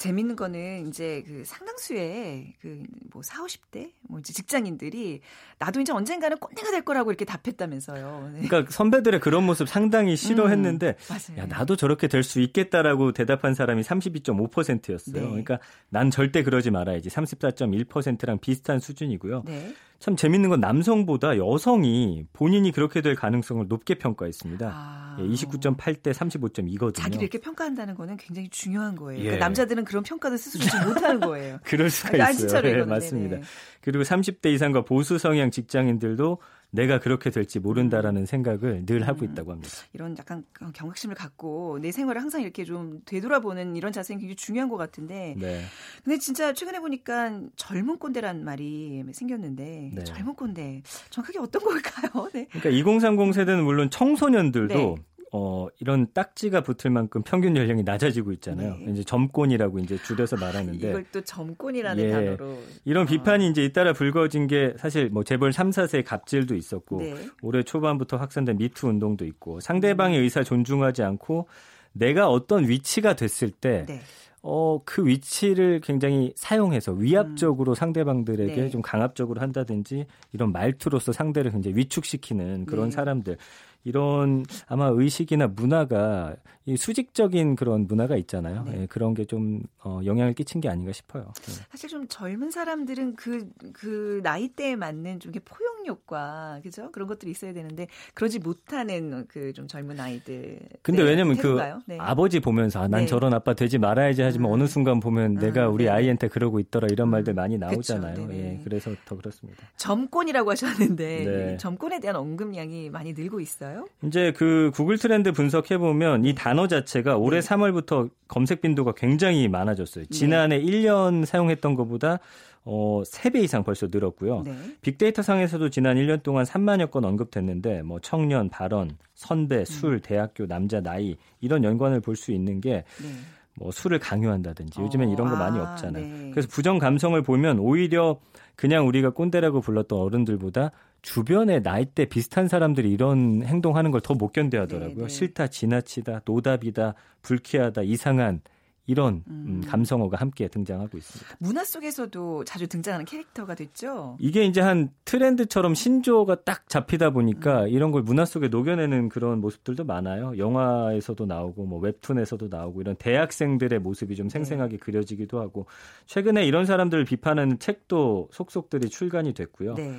재밌는 0.00 0.34
거는 0.34 0.88
이제 0.88 1.22
그 1.26 1.44
상당수의 1.44 2.54
그뭐 2.62 3.22
4, 3.22 3.44
50대 3.44 3.92
뭐 4.08 4.18
이제 4.18 4.32
직장인들이 4.32 5.20
나도 5.58 5.82
이제 5.82 5.92
언젠가는 5.92 6.38
꼰대가 6.38 6.70
될 6.70 6.82
거라고 6.86 7.10
이렇게 7.10 7.26
답했다면서요. 7.26 8.30
네. 8.32 8.48
그러니까 8.48 8.72
선배들의 8.72 9.20
그런 9.20 9.44
모습 9.44 9.68
상당히 9.68 10.16
싫어했는데 10.16 10.88
음, 10.88 10.94
맞아요. 11.10 11.42
야 11.42 11.46
나도 11.46 11.76
저렇게 11.76 12.08
될 12.08 12.20
수 12.24 12.40
있겠다라고 12.40 13.12
대답한 13.12 13.52
사람이 13.54 13.82
32.5%였어요. 13.82 15.14
네. 15.22 15.28
그러니까 15.28 15.58
난 15.90 16.10
절대 16.10 16.42
그러지 16.42 16.70
말아야지 16.70 17.08
34.1%랑 17.10 18.38
비슷한 18.38 18.78
수준이고요. 18.78 19.42
네. 19.46 19.74
참 20.00 20.16
재밌는 20.16 20.48
건 20.48 20.60
남성보다 20.60 21.36
여성이 21.36 22.24
본인이 22.32 22.72
그렇게 22.72 23.02
될 23.02 23.14
가능성을 23.14 23.66
높게 23.68 23.96
평가했습니다. 23.96 24.66
아. 24.72 25.16
예, 25.20 25.24
29.8대 25.24 26.12
35.2거든요. 26.14 26.94
자기를 26.94 27.22
이렇게 27.24 27.38
평가한다는 27.38 27.94
거는 27.94 28.16
굉장히 28.16 28.48
중요한 28.48 28.96
거예요. 28.96 29.20
예. 29.20 29.24
그러니까 29.24 29.44
남자들은 29.44 29.84
그런 29.84 30.02
평가도 30.02 30.38
스스로 30.38 30.64
지 30.64 30.86
못하는 30.86 31.20
거예요. 31.20 31.58
그럴 31.64 31.90
수가 31.90 32.24
아, 32.24 32.30
있어요. 32.30 32.62
예, 32.64 32.70
이거는. 32.70 32.88
맞습니다. 32.88 33.36
네네. 33.36 33.46
그리고 33.82 34.02
30대 34.02 34.46
이상과 34.54 34.82
보수 34.84 35.18
성향 35.18 35.50
직장인들도 35.50 36.38
내가 36.70 37.00
그렇게 37.00 37.30
될지 37.30 37.58
모른다라는 37.58 38.26
생각을 38.26 38.86
늘 38.86 39.06
하고 39.06 39.24
음. 39.24 39.32
있다고 39.32 39.52
합니다. 39.52 39.70
이런 39.92 40.16
약간 40.18 40.44
경각심을 40.74 41.14
갖고 41.14 41.78
내 41.80 41.92
생활을 41.92 42.20
항상 42.20 42.42
이렇게 42.42 42.64
좀 42.64 43.00
되돌아보는 43.04 43.76
이런 43.76 43.92
자세는 43.92 44.20
굉장히 44.20 44.36
중요한 44.36 44.68
것 44.68 44.76
같은데 44.76 45.34
네. 45.38 45.62
근데 46.04 46.18
진짜 46.18 46.52
최근에 46.52 46.80
보니까 46.80 47.40
젊은 47.56 47.98
꼰대란 47.98 48.44
말이 48.44 49.04
생겼는데 49.12 49.90
네. 49.94 50.04
젊은 50.04 50.34
꼰대 50.34 50.82
정확하게 51.10 51.38
어떤 51.40 51.62
걸까요? 51.62 52.28
네. 52.32 52.46
그러니까 52.50 52.70
2030 52.70 53.34
세대는 53.34 53.64
물론 53.64 53.90
청소년들도 53.90 54.74
네. 54.74 54.94
어, 55.32 55.68
이런 55.78 56.08
딱지가 56.12 56.62
붙을 56.62 56.90
만큼 56.90 57.22
평균 57.22 57.56
연령이 57.56 57.84
낮아지고 57.84 58.32
있잖아요. 58.32 58.76
네. 58.78 58.92
이제 58.92 59.04
점권이라고 59.04 59.78
이제 59.78 59.96
줄여서 59.98 60.36
말하는데 60.36 60.88
이걸 60.88 61.04
또 61.12 61.20
점권이라는 61.20 62.04
예. 62.04 62.10
단어로 62.10 62.58
이런 62.84 63.04
어. 63.04 63.06
비판이 63.06 63.48
이제 63.48 63.64
잇따라 63.64 63.92
불거진 63.92 64.48
게 64.48 64.74
사실 64.76 65.08
뭐 65.08 65.22
재벌 65.22 65.52
3, 65.52 65.70
4세의 65.70 66.04
갑질도 66.04 66.56
있었고 66.56 66.98
네. 66.98 67.14
올해 67.42 67.62
초반부터 67.62 68.16
확산된 68.16 68.56
미투 68.56 68.88
운동도 68.88 69.24
있고 69.24 69.60
상대방의 69.60 70.18
의사 70.18 70.42
존중하지 70.42 71.04
않고 71.04 71.46
내가 71.92 72.28
어떤 72.28 72.68
위치가 72.68 73.14
됐을 73.14 73.50
때 73.50 73.84
네. 73.86 74.00
어, 74.42 74.80
그 74.84 75.06
위치를 75.06 75.80
굉장히 75.80 76.32
사용해서 76.34 76.92
위압적으로 76.92 77.74
상대방들에게 77.74 78.54
음. 78.54 78.64
네. 78.64 78.70
좀 78.70 78.80
강압적으로 78.80 79.40
한다든지 79.40 80.06
이런 80.32 80.50
말투로서 80.52 81.12
상대를 81.12 81.50
굉장히 81.50 81.76
위축시키는 81.76 82.64
그런 82.64 82.86
네. 82.86 82.90
사람들. 82.90 83.36
이런 83.84 84.44
아마 84.66 84.86
의식이나 84.88 85.46
문화가 85.48 86.36
이 86.66 86.76
수직적인 86.76 87.56
그런 87.56 87.86
문화가 87.86 88.16
있잖아요. 88.16 88.64
네. 88.64 88.82
예, 88.82 88.86
그런 88.86 89.14
게 89.14 89.24
좀 89.24 89.62
어, 89.84 90.00
영향을 90.04 90.34
끼친 90.34 90.60
게 90.60 90.68
아닌가 90.68 90.92
싶어요. 90.92 91.32
예. 91.48 91.52
사실 91.70 91.88
좀 91.88 92.06
젊은 92.08 92.50
사람들은 92.50 93.14
그, 93.16 93.48
그 93.72 94.20
나이대에 94.24 94.76
맞는 94.76 95.20
좀 95.20 95.32
포용력과, 95.44 96.60
그죠? 96.62 96.90
그런 96.92 97.06
것들이 97.08 97.30
있어야 97.30 97.52
되는데, 97.52 97.86
그러지 98.14 98.38
못하는 98.40 99.26
그 99.28 99.52
좀 99.54 99.66
젊은 99.66 99.98
아이들. 99.98 100.60
근데 100.82 101.02
네, 101.02 101.10
왜냐면 101.10 101.36
그? 101.36 101.58
네. 101.86 101.96
아버지 101.98 102.40
보면서 102.40 102.80
아, 102.82 102.88
난 102.88 103.00
네. 103.02 103.06
저런 103.06 103.34
아빠 103.34 103.54
되지 103.54 103.78
말아야지 103.78 104.22
하지만 104.22 104.50
음. 104.50 104.54
어느 104.54 104.66
순간 104.66 105.00
보면 105.00 105.34
내가 105.34 105.68
음, 105.68 105.74
우리 105.74 105.84
네네. 105.84 105.96
아이한테 105.96 106.28
그러고 106.28 106.60
있더라 106.60 106.86
이런 106.90 107.08
음, 107.08 107.10
말들 107.10 107.34
많이 107.34 107.56
그쵸, 107.56 107.66
나오잖아요. 107.66 108.26
네네. 108.26 108.34
예, 108.58 108.60
그래서 108.64 108.94
더 109.06 109.16
그렇습니다. 109.16 109.58
점권이라고 109.76 110.50
하셨는데, 110.50 111.24
네. 111.24 111.56
점권에 111.56 112.00
대한 112.00 112.16
언급량이 112.16 112.90
많이 112.90 113.12
늘고 113.12 113.40
있어요? 113.40 113.69
이제 114.04 114.32
그 114.36 114.70
구글 114.74 114.98
트렌드 114.98 115.32
분석해 115.32 115.78
보면 115.78 116.24
이 116.24 116.34
단어 116.34 116.66
자체가 116.66 117.16
올해 117.16 117.40
네. 117.40 117.48
3월부터 117.48 118.10
검색 118.28 118.60
빈도가 118.62 118.92
굉장히 118.92 119.48
많아졌어요. 119.48 120.06
지난해 120.06 120.60
1년 120.60 121.24
사용했던 121.24 121.74
것보다 121.74 122.18
어 122.64 123.02
3배 123.06 123.42
이상 123.42 123.64
벌써 123.64 123.88
늘었고요. 123.90 124.42
네. 124.44 124.54
빅데이터 124.82 125.22
상에서도 125.22 125.70
지난 125.70 125.96
1년 125.96 126.22
동안 126.22 126.44
3만여 126.44 126.90
건 126.90 127.04
언급됐는데 127.04 127.82
뭐 127.82 127.98
청년, 128.00 128.48
발언, 128.50 128.96
선배, 129.14 129.64
술, 129.64 130.00
대학교, 130.00 130.46
남자, 130.46 130.80
나이 130.80 131.16
이런 131.40 131.64
연관을 131.64 132.00
볼 132.00 132.16
수 132.16 132.32
있는 132.32 132.60
게 132.60 132.84
네. 133.02 133.08
뭐 133.54 133.70
술을 133.70 133.98
강요한다든지 133.98 134.80
요즘엔 134.80 135.08
어, 135.08 135.12
이런 135.12 135.28
거 135.28 135.36
많이 135.36 135.58
아, 135.58 135.72
없잖아요. 135.72 136.06
네. 136.06 136.30
그래서 136.32 136.48
부정 136.50 136.78
감성을 136.78 137.20
보면 137.22 137.58
오히려 137.58 138.18
그냥 138.60 138.86
우리가 138.86 139.08
꼰대라고 139.10 139.62
불렀던 139.62 139.98
어른들보다 139.98 140.70
주변에 141.00 141.60
나이대 141.60 142.04
비슷한 142.04 142.46
사람들이 142.46 142.92
이런 142.92 143.42
행동하는 143.42 143.90
걸 143.90 144.02
더 144.02 144.14
못 144.14 144.32
견뎌 144.34 144.60
하더라고요. 144.60 144.96
네, 144.96 145.02
네. 145.04 145.08
싫다, 145.08 145.46
지나치다, 145.48 146.20
노답이다, 146.26 146.92
불쾌하다, 147.22 147.80
이상한 147.84 148.42
이런 148.86 149.22
음, 149.28 149.44
음. 149.46 149.62
감성어가 149.66 150.16
함께 150.16 150.48
등장하고 150.48 150.98
있습니다. 150.98 151.36
문화 151.38 151.64
속에서도 151.64 152.44
자주 152.44 152.66
등장하는 152.66 153.04
캐릭터가 153.04 153.54
됐죠? 153.54 154.16
이게 154.18 154.44
이제 154.44 154.60
한 154.60 154.90
트렌드처럼 155.04 155.74
신조어가 155.74 156.42
딱 156.44 156.68
잡히다 156.68 157.08
음. 157.08 157.14
보니까 157.14 157.66
이런 157.68 157.92
걸 157.92 158.02
문화 158.02 158.24
속에 158.24 158.48
녹여내는 158.48 159.08
그런 159.08 159.40
모습들도 159.40 159.84
많아요. 159.84 160.36
영화에서도 160.38 161.24
나오고 161.26 161.66
뭐 161.66 161.78
웹툰에서도 161.80 162.48
나오고 162.48 162.80
이런 162.80 162.96
대학생들의 162.96 163.78
모습이 163.78 164.16
좀 164.16 164.28
생생하게 164.28 164.78
그려지기도 164.78 165.40
하고 165.40 165.66
최근에 166.06 166.44
이런 166.44 166.66
사람들을 166.66 167.04
비판하는 167.04 167.58
책도 167.58 168.30
속속들이 168.32 168.88
출간이 168.88 169.34
됐고요. 169.34 169.74
네. 169.74 169.94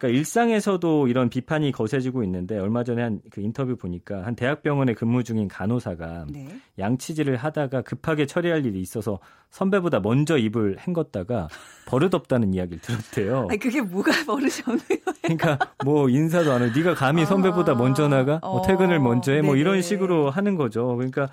그러니까 0.00 0.18
일상에서도 0.18 1.08
이런 1.08 1.28
비판이 1.28 1.72
거세지고 1.72 2.24
있는데 2.24 2.58
얼마 2.58 2.82
전에 2.84 3.02
한 3.02 3.20
그 3.30 3.40
인터뷰 3.42 3.76
보니까 3.76 4.24
한 4.24 4.34
대학병원에 4.34 4.94
근무 4.94 5.22
중인 5.22 5.46
간호사가 5.48 6.26
네. 6.32 6.48
양치질을 6.78 7.36
하다가 7.36 7.82
급하게 7.82 8.24
처리할 8.26 8.64
일이 8.64 8.80
있어서 8.80 9.18
선배보다 9.50 10.00
먼저 10.00 10.38
입을 10.38 10.76
헹궜다가 10.78 11.48
버릇없다는 11.86 12.54
이야기를 12.54 12.80
들었대요. 12.80 13.46
아니, 13.50 13.58
그게 13.58 13.80
뭐가 13.82 14.10
버릇이었네요. 14.24 14.98
그러니까 15.22 15.58
뭐 15.84 16.08
인사도 16.08 16.50
안 16.52 16.62
하고 16.62 16.72
네가 16.76 16.94
감히 16.94 17.26
선배보다 17.26 17.72
아, 17.72 17.74
먼저 17.74 18.08
나가 18.08 18.38
뭐 18.42 18.60
어, 18.60 18.62
퇴근을 18.66 18.98
먼저 19.00 19.32
해뭐 19.32 19.56
이런. 19.56 19.82
식으로 19.82 20.30
하는 20.30 20.56
거죠. 20.56 20.96
그러니까 20.96 21.28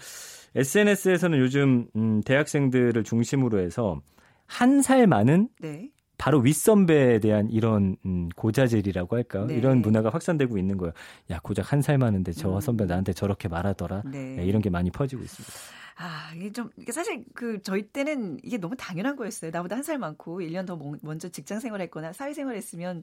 SNS에서는 0.56 1.40
요즘 1.40 1.88
음, 1.96 2.22
대학생들을 2.24 3.04
중심으로 3.04 3.60
해서 3.60 4.02
한 4.46 4.82
살 4.82 5.08
많은 5.08 5.50
네. 5.60 5.90
바로 6.18 6.40
윗선배에 6.40 7.20
대한 7.20 7.50
이런 7.50 7.96
음, 8.06 8.30
고자질이라고 8.36 9.16
할까요? 9.16 9.46
네. 9.46 9.56
이런 9.56 9.82
문화가 9.82 10.10
확산되고 10.10 10.58
있는 10.58 10.78
거예요. 10.78 10.94
야 11.30 11.40
고작 11.44 11.72
한 11.72 11.82
살 11.82 11.98
많은데 12.00 12.32
저 12.32 12.56
음. 12.56 12.60
선배 12.62 12.86
나한테 12.86 13.14
저렇게 13.14 13.48
말하더라. 13.48 14.02
네. 14.06 14.36
네, 14.38 14.46
이런 14.46 14.62
게 14.62 14.70
많이 14.70 14.90
퍼지고 14.92 15.22
있습니다. 15.24 15.54
아, 16.00 16.32
이게 16.36 16.52
좀, 16.52 16.70
이게 16.78 16.92
사실 16.92 17.24
그, 17.34 17.60
저희 17.64 17.84
때는 17.88 18.38
이게 18.44 18.58
너무 18.58 18.76
당연한 18.76 19.16
거였어요. 19.16 19.50
나보다 19.52 19.76
한 19.76 19.84
살 19.84 19.98
많고, 19.98 20.42
1년 20.42 20.66
더 20.68 20.76
먼- 20.76 21.00
먼저 21.02 21.28
직장 21.30 21.60
생활 21.60 21.82
했거나 21.82 22.14
사회 22.14 22.34
생활 22.34 22.56
했으면, 22.56 23.02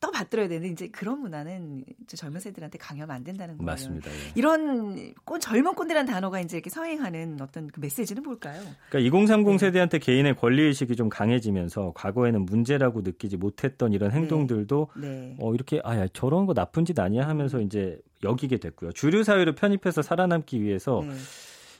떠받들어야 0.00 0.48
되는데 0.48 0.68
이제 0.68 0.88
그런 0.88 1.20
문화는 1.20 1.84
젊은 2.06 2.40
세대들한테 2.40 2.78
강요하면 2.78 3.14
안 3.16 3.24
된다는 3.24 3.58
거예요. 3.58 3.66
맞습니다. 3.66 4.10
예. 4.10 4.14
이런 4.34 5.14
꼰, 5.24 5.40
젊은 5.40 5.74
꼰대라는 5.74 6.10
단어가 6.10 6.40
이제 6.40 6.56
이렇게 6.56 6.70
서행하는 6.70 7.38
어떤 7.40 7.68
그 7.68 7.80
메시지는 7.80 8.22
뭘까요? 8.22 8.60
그러니까 8.88 8.98
2030 9.00 9.58
세대한테 9.58 9.98
개인의 9.98 10.36
권리 10.36 10.62
의식이 10.62 10.96
좀 10.96 11.08
강해지면서 11.08 11.92
과거에는 11.94 12.44
문제라고 12.46 13.00
느끼지 13.02 13.36
못했던 13.36 13.92
이런 13.92 14.12
행동들도 14.12 14.88
네. 14.96 15.08
네. 15.08 15.36
어 15.40 15.54
이렇게 15.54 15.80
아 15.84 15.96
야 15.98 16.06
저런 16.12 16.46
거 16.46 16.54
나쁜 16.54 16.84
짓 16.84 16.98
아니야 16.98 17.26
하면서 17.26 17.60
이제 17.60 17.98
여기게 18.22 18.58
됐고요. 18.58 18.92
주류 18.92 19.24
사회로 19.24 19.54
편입해서 19.54 20.02
살아남기 20.02 20.62
위해서 20.62 21.02
네. 21.04 21.12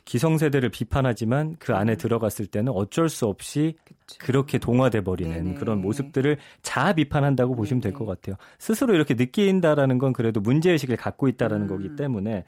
기성세대를 0.08 0.70
비판하지만 0.70 1.56
그 1.58 1.74
안에 1.74 1.96
들어갔을 1.96 2.46
때는 2.46 2.72
어쩔 2.72 3.10
수 3.10 3.26
없이 3.26 3.74
그쵸. 3.84 4.16
그렇게 4.18 4.56
동화돼 4.56 5.02
버리는 5.02 5.30
네네. 5.30 5.54
그런 5.56 5.82
모습들을 5.82 6.38
자아 6.62 6.94
비판한다고 6.94 7.54
보시면 7.54 7.82
될. 7.82 7.92
것 7.92 8.06
같아요. 8.06 8.36
스스로 8.58 8.94
이렇게 8.94 9.14
느낀다라는 9.14 9.98
건 9.98 10.14
그래도 10.14 10.40
문제 10.40 10.70
의식을 10.70 10.96
갖고 10.96 11.28
있다라는 11.28 11.66
음. 11.66 11.68
거기 11.68 11.94
때문에 11.96 12.44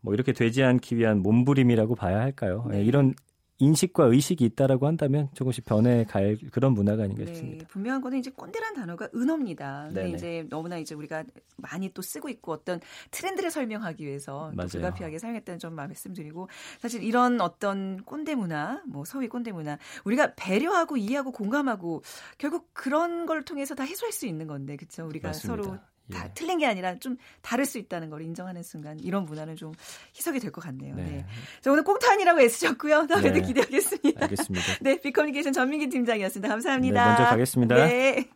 뭐 0.00 0.14
이렇게 0.14 0.32
되지 0.32 0.64
않기 0.64 0.96
위한 0.96 1.22
몸부림이라고 1.22 1.94
봐야 1.94 2.18
할까요? 2.18 2.66
네. 2.70 2.78
예, 2.78 2.82
이런 2.82 3.14
인식과 3.58 4.04
의식이 4.04 4.44
있다라고 4.44 4.86
한다면 4.86 5.30
조금씩 5.34 5.64
변해갈 5.64 6.36
그런 6.52 6.74
문화가 6.74 7.04
아닌가 7.04 7.24
네, 7.24 7.26
싶습니다. 7.26 7.66
분명한 7.68 8.02
거는 8.02 8.18
이제 8.18 8.30
꼰대란 8.30 8.74
단어가 8.74 9.08
은어입니다. 9.14 9.86
근데 9.86 10.02
네네. 10.02 10.14
이제 10.14 10.46
너무나 10.50 10.76
이제 10.78 10.94
우리가 10.94 11.24
많이 11.56 11.88
또 11.94 12.02
쓰고 12.02 12.28
있고 12.28 12.52
어떤 12.52 12.80
트렌드를 13.10 13.50
설명하기 13.50 14.04
위해서. 14.04 14.52
불가피하게 14.56 15.18
사용했다는 15.18 15.58
점 15.58 15.74
말씀드리고 15.74 16.48
사실 16.80 17.02
이런 17.02 17.40
어떤 17.40 18.02
꼰대 18.04 18.34
문화, 18.34 18.82
뭐 18.86 19.04
소위 19.04 19.28
꼰대 19.28 19.52
문화, 19.52 19.78
우리가 20.04 20.34
배려하고 20.36 20.96
이해하고 20.96 21.32
공감하고 21.32 22.02
결국 22.38 22.68
그런 22.74 23.26
걸 23.26 23.44
통해서 23.44 23.74
다 23.74 23.84
해소할 23.84 24.12
수 24.12 24.26
있는 24.26 24.46
건데, 24.46 24.76
그렇죠? 24.76 25.06
우리가 25.06 25.28
맞습니다. 25.28 25.62
서로 25.62 25.78
다 26.12 26.24
예. 26.26 26.30
틀린 26.34 26.58
게 26.58 26.66
아니라 26.66 26.96
좀 26.98 27.16
다를 27.42 27.64
수 27.64 27.78
있다는 27.78 28.10
걸 28.10 28.22
인정하는 28.22 28.62
순간 28.62 28.98
이런 29.00 29.24
문화는 29.24 29.56
좀 29.56 29.72
희석이 30.16 30.38
될 30.40 30.50
것 30.52 30.60
같네요. 30.62 30.94
네. 30.94 31.02
네. 31.02 31.26
자, 31.60 31.70
오늘 31.72 31.82
꽁탄이라고 31.84 32.40
애쓰셨고요. 32.40 33.06
다음에도 33.08 33.34
네. 33.34 33.42
기대하겠습니다. 33.42 34.22
알겠습니다. 34.22 34.66
네, 34.82 35.00
빅커뮤니케이션 35.00 35.52
전민기 35.52 35.88
팀장이었습니다. 35.88 36.48
감사합니다. 36.48 37.02
네, 37.02 37.08
먼저 37.08 37.24
가겠습니다. 37.24 37.74
네. 37.74 38.28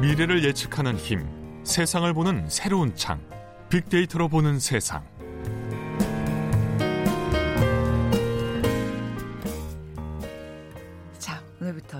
미래를 0.00 0.44
예측하는 0.44 0.96
힘, 0.96 1.24
세상을 1.64 2.12
보는 2.12 2.48
새로운 2.48 2.94
창, 2.96 3.20
빅데이터로 3.68 4.28
보는 4.28 4.58
세상. 4.58 5.04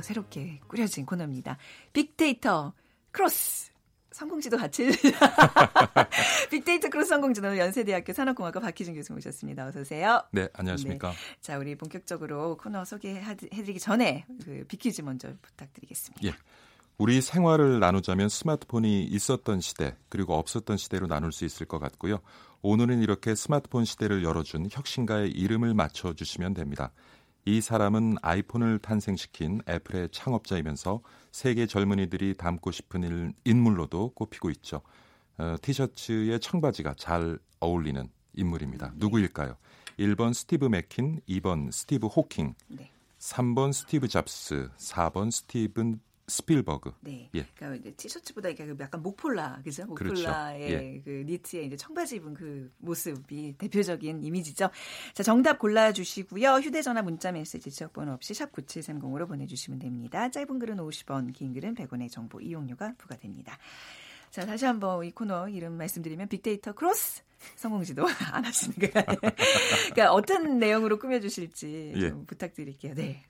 새롭게 0.03 0.61
꾸려진 0.69 1.07
코너입니다. 1.07 1.59
빅데이터 1.93 2.73
크로스. 3.11 3.73
성공지도 4.13 4.59
같이 4.59 4.91
빅데이터 6.51 6.91
크로스 6.91 7.09
성공지도 7.09 7.57
연세대학교 7.57 8.13
산업공학과 8.13 8.61
박희준 8.61 8.95
교수 8.95 9.15
모셨습니다. 9.15 9.67
어서 9.67 9.81
오세요. 9.81 10.23
네, 10.33 10.49
안녕하십니까. 10.53 11.13
자, 11.41 11.59
우리 11.59 11.75
본격적으로 11.77 12.59
코너 12.59 12.85
소개해드리기 12.85 13.81
전에 13.81 14.27
그 14.45 14.65
빅퀴즈 14.69 15.01
먼저 15.01 15.33
부탁드리겠습니다. 15.41 16.27
예. 16.29 16.35
우리 16.99 17.21
생활을 17.21 17.81
나누자면 17.81 18.29
스마트폰이 18.29 19.05
있었던 19.05 19.61
시대 19.61 19.97
그리고 20.09 20.35
없었던 20.35 20.77
시대로 20.77 21.07
나눌 21.07 21.33
수 21.33 21.45
있을 21.45 21.67
것 21.67 21.79
같고요. 21.79 22.21
오늘은 22.61 23.03
이렇게 23.03 23.35
스마트폰 23.35 23.85
시대를 23.85 24.23
열어준 24.23 24.69
혁신가의 24.71 25.31
이름을 25.31 25.75
맞춰주시면 25.75 26.55
됩니다. 26.55 26.93
이 27.45 27.61
사람은 27.61 28.17
아이폰을 28.23 28.79
탄생시킨 28.79 29.63
애플의 29.69 30.11
창업자이면서 30.13 31.01
세계 31.33 31.67
젊은이들이 31.67 32.35
닮고 32.37 32.71
싶은 32.71 33.03
일- 33.03 33.33
인물로도 33.45 34.11
꼽히고 34.15 34.51
있죠. 34.51 34.83
어, 35.39 35.57
티셔츠에 35.61 36.39
청바지가 36.39 36.95
잘 36.97 37.39
어울리는 37.59 38.09
인물입니다. 38.35 38.93
누구일까요? 38.97 39.57
1번 39.99 40.33
스티브 40.35 40.67
맥퀸, 40.67 41.21
2번 41.29 41.73
스티브 41.73 42.07
호킹, 42.07 42.55
네. 42.69 42.91
3번 43.19 43.73
스티브 43.73 44.09
잡스, 44.09 44.71
4번 44.77 45.31
스티븐 45.31 46.01
스필버그. 46.27 46.93
네. 47.01 47.31
예. 47.35 47.47
그러니까 47.55 47.81
이제 47.81 47.97
티셔츠보다 47.97 48.49
이게 48.49 48.67
약간 48.81 49.03
목폴라, 49.03 49.61
그죠? 49.65 49.87
그렇죠. 49.95 50.23
목폴라의 50.23 50.71
예. 50.71 51.03
그 51.05 51.25
니트에 51.27 51.65
이제 51.65 51.77
청바지 51.77 52.17
입은 52.17 52.35
그 52.35 52.71
모습이 52.79 53.57
대표적인 53.59 54.23
이미지죠. 54.23 54.71
자, 55.15 55.23
정답 55.23 55.59
골라주시고요. 55.59 56.55
휴대전화 56.55 57.03
문자 57.03 57.33
메시지 57.33 57.71
지역번호 57.71 58.13
없이 58.13 58.35
샵 58.35 58.53
9730으로 58.53 59.27
보내주시면 59.27 59.81
됩니다. 59.81 60.31
짧은 60.31 60.59
글은 60.59 60.77
50원, 60.77 61.33
긴 61.33 61.53
글은 61.53 61.75
100원의 61.75 62.11
정보 62.11 62.41
이용료가 62.41 62.95
부과됩니다. 62.99 63.59
자, 64.33 64.47
다시 64.47 64.65
한번 64.65 65.05
이 65.05 65.11
코너 65.11 65.47
이름 65.47 65.77
말씀드리면 65.77 66.29
빅데이터 66.29 66.73
크로스 66.73 67.23
성공지도 67.57 68.07
안 68.33 68.47
하시는 68.47 68.75
거예요. 68.77 69.05
그러니까 69.93 70.13
어떤 70.15 70.59
내용으로 70.59 70.99
꾸며주실지 70.99 71.93
예. 71.97 72.09
좀 72.09 72.25
부탁드릴게요. 72.25 72.95
네. 72.95 73.23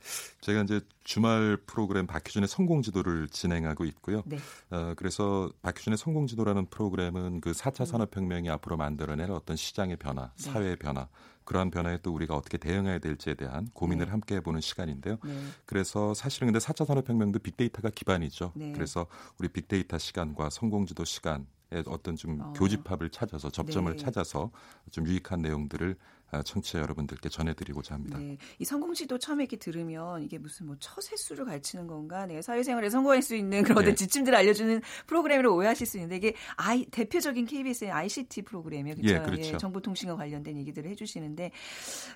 제가 0.43 0.63
이제 0.63 0.81
주말 1.03 1.57
프로그램 1.67 2.07
박희준의 2.07 2.47
성공지도를 2.47 3.29
진행하고 3.31 3.85
있고요. 3.87 4.23
네. 4.27 4.37
어, 4.71 4.95
그래서 4.97 5.51
박희준의 5.63 5.97
성공지도라는 5.97 6.67
프로그램은 6.67 7.41
그 7.41 7.51
4차 7.51 7.85
산업혁명이 7.85 8.49
앞으로 8.51 8.77
만들어낼 8.77 9.33
어떤 9.33 9.57
시장의 9.57 9.97
변화, 9.97 10.31
네. 10.37 10.43
사회의 10.45 10.77
변화, 10.77 11.09
그러한 11.45 11.71
변화에 11.71 11.99
또 12.03 12.13
우리가 12.13 12.35
어떻게 12.37 12.59
대응해야 12.59 12.99
될지에 12.99 13.35
대한 13.35 13.69
고민을 13.75 14.07
네. 14.07 14.11
함께 14.11 14.37
해보는 14.37 14.61
시간인데요. 14.61 15.19
네. 15.25 15.43
그래서 15.67 16.15
사실은 16.15 16.47
근데 16.47 16.59
4차 16.59 16.85
산업혁명도 16.85 17.39
빅데이터가 17.41 17.91
기반이죠. 17.91 18.53
네. 18.55 18.73
그래서 18.73 19.07
우리 19.39 19.49
빅데이터 19.49 19.99
시간과 19.99 20.51
성공지도 20.51 21.05
시간에 21.05 21.45
어떤 21.87 22.17
좀 22.17 22.41
어. 22.41 22.53
교집합을 22.57 23.11
찾아서 23.11 23.51
접점을 23.51 23.91
네. 23.91 23.97
찾아서 23.97 24.51
좀 24.91 25.07
유익한 25.07 25.43
내용들을 25.43 25.97
아, 26.22 26.22
청취자 26.41 26.79
여러분들께 26.79 27.29
전해드리고자 27.29 27.95
합니다. 27.97 28.19
네. 28.19 28.39
이 28.59 28.65
성공지도 28.65 29.19
처음에 29.19 29.43
이렇게 29.45 29.59
들으면 29.59 30.23
이게 30.23 30.39
무슨 30.39 30.67
뭐 30.67 30.77
처세수를 30.81 31.45
가르치는 31.45 31.87
건가? 31.87 32.25
네. 32.25 32.41
사회생활에 32.41 32.89
성공할 32.89 33.21
수 33.21 33.35
있는 33.37 33.63
그런 33.65 33.85
네. 33.85 33.95
지침들을 33.95 34.35
알려주는 34.39 34.81
프로그램으로 35.07 35.55
오해하실 35.55 35.87
수 35.87 35.99
있는데 35.99 36.17
이게 36.17 36.35
아이, 36.57 36.87
대표적인 36.87 37.45
KBS의 37.45 37.91
ICT 37.91 38.43
프로그램이에요. 38.43 38.97
그렇죠? 38.97 39.15
예, 39.15 39.19
그렇죠. 39.19 39.59
정보통신과 39.59 40.17
관련된 40.17 40.57
얘기들을 40.59 40.91
해주시는데 40.93 41.51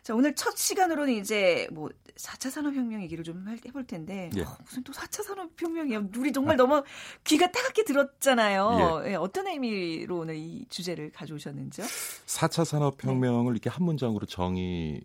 자, 0.03 0.15
오늘 0.15 0.35
첫 0.35 0.57
시간으로는 0.57 1.13
이제 1.15 1.69
뭐 1.73 1.91
4차 2.17 2.49
산업혁명 2.51 3.03
얘기를 3.03 3.23
좀 3.25 3.45
할- 3.47 3.59
해볼 3.67 3.87
텐데 3.87 4.31
예. 4.37 4.43
어, 4.43 4.57
무슨 4.65 4.83
또 4.85 4.93
4차 4.93 5.23
산업혁명이야. 5.25 6.05
우리 6.17 6.33
정말 6.33 6.57
너무 6.57 6.83
귀가 7.25 7.51
따갑게 7.51 7.85
들었잖아요. 7.85 9.03
예, 9.07 9.15
어떤 9.17 9.47
의미로 9.49 10.21
오늘 10.21 10.37
이 10.37 10.65
주제를 10.69 11.11
가져오셨는지요? 11.11 11.85
4차 12.27 12.65
산업혁명을 12.65 13.53
이렇게 13.53 13.69
한 13.69 13.85
문장 13.85 14.06
으로 14.15 14.27
정의 14.27 15.03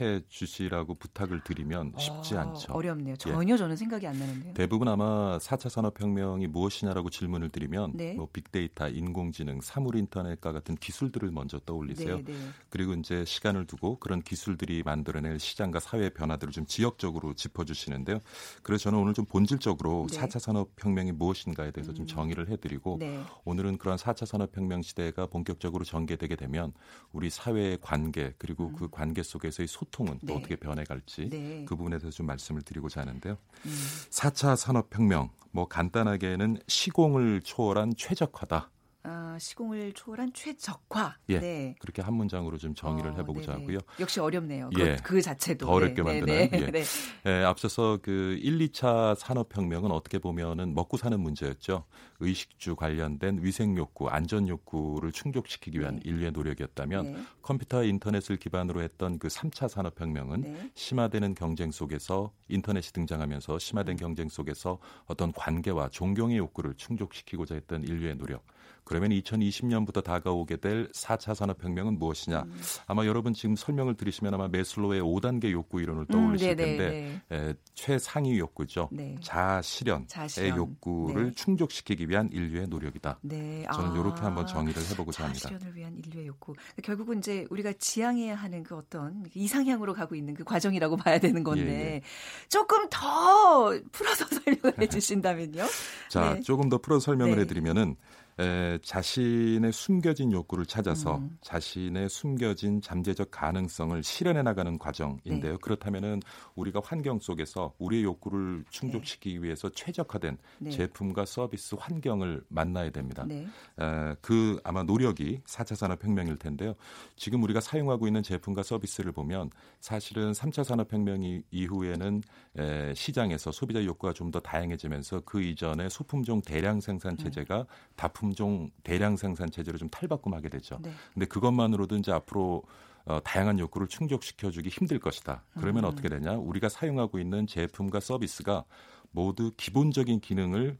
해 0.00 0.20
주시라고 0.28 0.94
부탁을 0.94 1.42
드리면 1.44 1.94
쉽지 1.98 2.34
어, 2.34 2.40
않죠. 2.40 2.72
어렵네요. 2.72 3.16
전혀 3.16 3.56
저는 3.56 3.76
생각이 3.76 4.06
안 4.06 4.18
나는데요. 4.18 4.54
대부분 4.54 4.88
아마 4.88 5.38
4차 5.38 5.68
산업혁명이 5.68 6.46
무엇이냐라고 6.46 7.10
질문을 7.10 7.50
드리면 7.50 7.92
네. 7.94 8.14
뭐 8.14 8.28
빅데이터, 8.32 8.88
인공지능, 8.88 9.60
사물 9.60 9.96
인터넷과 9.96 10.52
같은 10.52 10.76
기술들을 10.76 11.30
먼저 11.30 11.58
떠올리세요. 11.60 12.16
네, 12.16 12.24
네. 12.24 12.34
그리고 12.70 12.94
이제 12.94 13.24
시간을 13.24 13.66
두고 13.66 13.98
그런 13.98 14.22
기술들이 14.22 14.82
만들어낼 14.82 15.38
시장과 15.38 15.80
사회의 15.80 16.10
변화들을 16.10 16.52
좀 16.52 16.66
지역적으로 16.66 17.34
짚어주시는데요. 17.34 18.20
그래서 18.62 18.84
저는 18.84 18.98
오늘 18.98 19.14
좀 19.14 19.24
본질적으로 19.26 20.06
네. 20.10 20.18
4차 20.18 20.38
산업혁명이 20.38 21.12
무엇인가에 21.12 21.70
대해서 21.70 21.92
좀 21.92 22.04
음. 22.04 22.06
정의를 22.06 22.48
해드리고 22.48 22.96
네. 22.98 23.20
오늘은 23.44 23.78
그런 23.78 23.96
4차 23.96 24.26
산업혁명 24.26 24.82
시대가 24.82 25.26
본격적으로 25.26 25.84
전개되게 25.84 26.36
되면 26.36 26.72
우리 27.12 27.30
사회의 27.30 27.78
관계 27.80 28.34
그리고 28.38 28.72
그 28.72 28.88
관계 28.88 29.22
속에서의 29.22 29.66
소 29.66 29.81
통은 29.90 30.18
또 30.26 30.26
음. 30.26 30.26
네. 30.26 30.34
어떻게 30.34 30.56
변해갈지 30.56 31.28
네. 31.28 31.64
그 31.66 31.76
부분에 31.76 31.98
대해서 31.98 32.14
좀 32.16 32.26
말씀을 32.26 32.62
드리고자 32.62 33.00
하는데요. 33.02 33.36
음. 33.66 33.70
4차 34.10 34.56
산업혁명 34.56 35.30
뭐 35.50 35.68
간단하게는 35.68 36.58
시공을 36.66 37.42
초월한 37.42 37.94
최적화다. 37.96 38.70
아, 39.04 39.36
시공을 39.40 39.92
초월한 39.94 40.32
최적화. 40.32 41.16
예. 41.30 41.40
네. 41.40 41.74
그렇게 41.80 42.02
한 42.02 42.14
문장으로 42.14 42.56
좀 42.56 42.74
정의를 42.74 43.10
어, 43.12 43.14
해보고자 43.16 43.52
네네. 43.52 43.60
하고요. 43.62 43.78
역시 43.98 44.20
어렵네요. 44.20 44.70
그, 44.72 44.80
예. 44.80 44.96
그 45.02 45.20
자체도. 45.20 45.66
더 45.66 45.72
어렵게 45.72 46.02
네, 46.02 46.20
네, 46.20 46.50
예. 46.52 46.70
네. 46.70 46.82
예, 47.26 47.42
앞서서 47.44 47.98
그 48.00 48.38
1, 48.40 48.58
2차 48.58 49.16
산업혁명은 49.16 49.90
어떻게 49.90 50.18
보면은 50.18 50.74
먹고 50.74 50.96
사는 50.96 51.18
문제였죠. 51.18 51.84
의식주 52.20 52.76
관련된 52.76 53.40
위생 53.42 53.76
욕구, 53.76 54.08
안전 54.08 54.46
욕구를 54.46 55.10
충족시키기 55.10 55.80
위한 55.80 55.96
네. 55.96 56.02
인류의 56.04 56.30
노력이었다면 56.30 57.12
네. 57.12 57.22
컴퓨터와 57.42 57.82
인터넷을 57.82 58.36
기반으로 58.36 58.82
했던 58.82 59.18
그 59.18 59.26
3차 59.26 59.68
산업혁명은 59.68 60.42
네. 60.42 60.70
심화되는 60.74 61.34
경쟁 61.34 61.72
속에서 61.72 62.32
인터넷이 62.48 62.92
등장하면서 62.92 63.58
심화된 63.58 63.96
경쟁 63.96 64.28
속에서 64.28 64.78
어떤 65.06 65.32
관계와 65.32 65.88
존경의 65.88 66.38
욕구를 66.38 66.74
충족시키고자 66.74 67.56
했던 67.56 67.82
인류의 67.82 68.16
노력. 68.16 68.44
그러면 68.84 69.10
2020년부터 69.10 70.02
다가오게 70.02 70.56
될 70.56 70.90
4차 70.92 71.34
산업혁명은 71.34 71.98
무엇이냐? 71.98 72.42
음. 72.42 72.60
아마 72.86 73.06
여러분 73.06 73.32
지금 73.32 73.56
설명을 73.56 73.94
들으시면 73.94 74.34
아마 74.34 74.48
메슬로의 74.48 75.00
5단계 75.02 75.50
욕구 75.52 75.80
이론을 75.80 76.06
떠올리실 76.06 76.50
음, 76.50 76.56
텐데 76.56 77.20
에, 77.30 77.54
최상위 77.74 78.38
욕구죠. 78.38 78.88
네. 78.92 79.16
자실현의 79.20 80.06
자실현. 80.08 80.56
욕구를 80.56 81.26
네. 81.26 81.32
충족시키기 81.32 82.08
위한 82.08 82.28
인류의 82.32 82.66
노력이다. 82.68 83.18
네. 83.22 83.64
저는 83.72 83.90
아, 83.90 83.94
이렇게 84.00 84.20
한번 84.22 84.46
정의를 84.46 84.82
해보고자 84.90 85.24
합니다. 85.24 85.48
자실현을 85.48 85.76
위한 85.76 85.96
인류의 85.96 86.26
욕구. 86.26 86.54
결국은 86.82 87.18
이제 87.18 87.46
우리가 87.50 87.72
지향해야 87.78 88.34
하는 88.34 88.62
그 88.62 88.76
어떤 88.76 89.24
이상향으로 89.34 89.94
가고 89.94 90.14
있는 90.14 90.34
그 90.34 90.44
과정이라고 90.44 90.96
봐야 90.96 91.18
되는 91.18 91.42
건데 91.44 91.62
예, 91.62 91.94
예. 91.96 92.02
조금 92.48 92.88
더 92.90 93.72
풀어서 93.92 94.26
설명을 94.42 94.74
해주신다면요. 94.82 95.64
자, 96.08 96.34
네. 96.34 96.40
조금 96.40 96.68
더 96.68 96.78
풀어서 96.78 97.06
설명을 97.06 97.36
네. 97.36 97.42
해드리면은 97.42 97.96
에, 98.40 98.78
자신의 98.82 99.72
숨겨진 99.72 100.32
욕구를 100.32 100.66
찾아서 100.66 101.18
음. 101.18 101.38
자신의 101.42 102.08
숨겨진 102.08 102.80
잠재적 102.80 103.30
가능성을 103.30 104.02
실현해 104.02 104.42
나가는 104.42 104.76
과정인데요. 104.78 105.52
네. 105.52 105.58
그렇다면은 105.60 106.20
우리가 106.56 106.80
환경 106.84 107.20
속에서 107.20 107.72
우리의 107.78 108.02
욕구를 108.04 108.64
충족시키기 108.70 109.38
네. 109.38 109.44
위해서 109.44 109.68
최적화된 109.68 110.38
네. 110.58 110.70
제품과 110.70 111.24
서비스 111.26 111.76
환경을 111.78 112.42
만나야 112.48 112.90
됩니다. 112.90 113.24
네. 113.28 113.46
에, 113.78 114.14
그 114.20 114.60
아마 114.64 114.82
노력이 114.82 115.42
4차 115.44 115.76
산업혁명일 115.76 116.36
텐데요. 116.38 116.74
지금 117.16 117.42
우리가 117.44 117.60
사용하고 117.60 118.08
있는 118.08 118.22
제품과 118.24 118.64
서비스를 118.64 119.12
보면 119.12 119.50
사실은 119.78 120.32
3차 120.32 120.64
산업혁명 120.64 121.42
이후에는 121.50 122.22
에, 122.58 122.94
시장에서 122.94 123.52
소비자 123.52 123.84
욕구가 123.84 124.12
좀 124.12 124.32
더 124.32 124.40
다양해지면서 124.40 125.20
그 125.24 125.42
이전에 125.42 125.88
소품종 125.88 126.40
대량 126.40 126.80
생산 126.80 127.16
체제가 127.16 127.60
음. 127.60 127.64
다품 127.94 128.21
품종 128.22 128.70
대량 128.84 129.16
생산 129.16 129.50
체제로 129.50 129.76
좀 129.78 129.88
탈바꿈하게 129.88 130.48
되죠. 130.48 130.78
네. 130.80 130.92
근데 131.12 131.26
그것만으로도 131.26 131.96
이제 131.96 132.12
앞으로 132.12 132.62
어, 133.04 133.18
다양한 133.24 133.58
욕구를 133.58 133.88
충족시켜주기 133.88 134.68
힘들 134.68 135.00
것이다. 135.00 135.42
그러면 135.54 135.82
음. 135.82 135.88
어떻게 135.88 136.08
되냐? 136.08 136.34
우리가 136.34 136.68
사용하고 136.68 137.18
있는 137.18 137.48
제품과 137.48 137.98
서비스가 137.98 138.64
모두 139.10 139.50
기본적인 139.56 140.20
기능을 140.20 140.78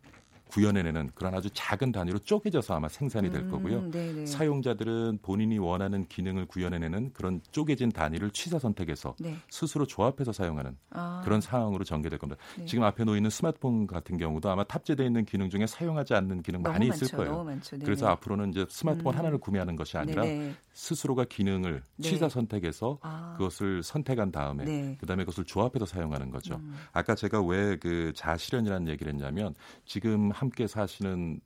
구현해내는 0.52 1.10
그런 1.14 1.34
아주 1.34 1.50
작은 1.52 1.92
단위로 1.92 2.20
쪼개져서 2.20 2.74
아마 2.74 2.88
생산이 2.88 3.30
될 3.30 3.42
음, 3.42 3.50
거고요. 3.50 3.78
음, 3.78 4.26
사용자들은 4.26 5.18
본인이 5.22 5.58
원하는 5.58 6.06
기능을 6.06 6.46
구현해내는 6.46 7.12
그런 7.12 7.40
쪼개진 7.50 7.90
단위를 7.90 8.30
취사 8.30 8.58
선택해서 8.58 9.14
네. 9.18 9.36
스스로 9.50 9.86
조합해서 9.86 10.32
사용하는 10.32 10.76
아. 10.90 11.20
그런 11.24 11.40
상황으로 11.40 11.84
전개될 11.84 12.18
겁니다. 12.18 12.40
네. 12.58 12.64
지금 12.64 12.84
앞에 12.84 13.04
놓여 13.04 13.16
있는 13.16 13.30
스마트폰 13.30 13.86
같은 13.86 14.16
경우도 14.16 14.48
아마 14.50 14.64
탑재되어 14.64 15.04
있는 15.04 15.24
기능 15.24 15.50
중에 15.50 15.66
사용하지 15.66 16.14
않는 16.14 16.42
기능 16.42 16.62
많이 16.62 16.88
많죠, 16.88 17.04
있을 17.04 17.16
거예요. 17.18 17.46
그래서 17.84 18.08
앞으로는 18.08 18.50
이제 18.50 18.64
스마트폰 18.68 19.14
음. 19.14 19.18
하나를 19.18 19.38
구매하는 19.38 19.76
것이 19.76 19.98
아니라 19.98 20.22
네네. 20.22 20.54
스스로가 20.72 21.24
기능을 21.24 21.82
네. 21.96 22.08
취사 22.08 22.28
선택해서 22.28 22.98
아. 23.02 23.34
그것을 23.38 23.82
선택한 23.82 24.32
다음에 24.32 24.64
네. 24.64 24.96
그다음에 25.00 25.24
그것을 25.24 25.44
조합해서 25.44 25.84
사용하는 25.86 26.30
거죠. 26.30 26.54
음. 26.56 26.74
아까 26.92 27.14
제가 27.14 27.42
왜 27.42 27.72
그 27.82 28.12
자실현이라는 28.14 28.88
얘기를 28.88 29.12
했냐면 29.12 29.54
지금 29.84 30.30
함께 30.42 30.66
사시는 30.66 31.40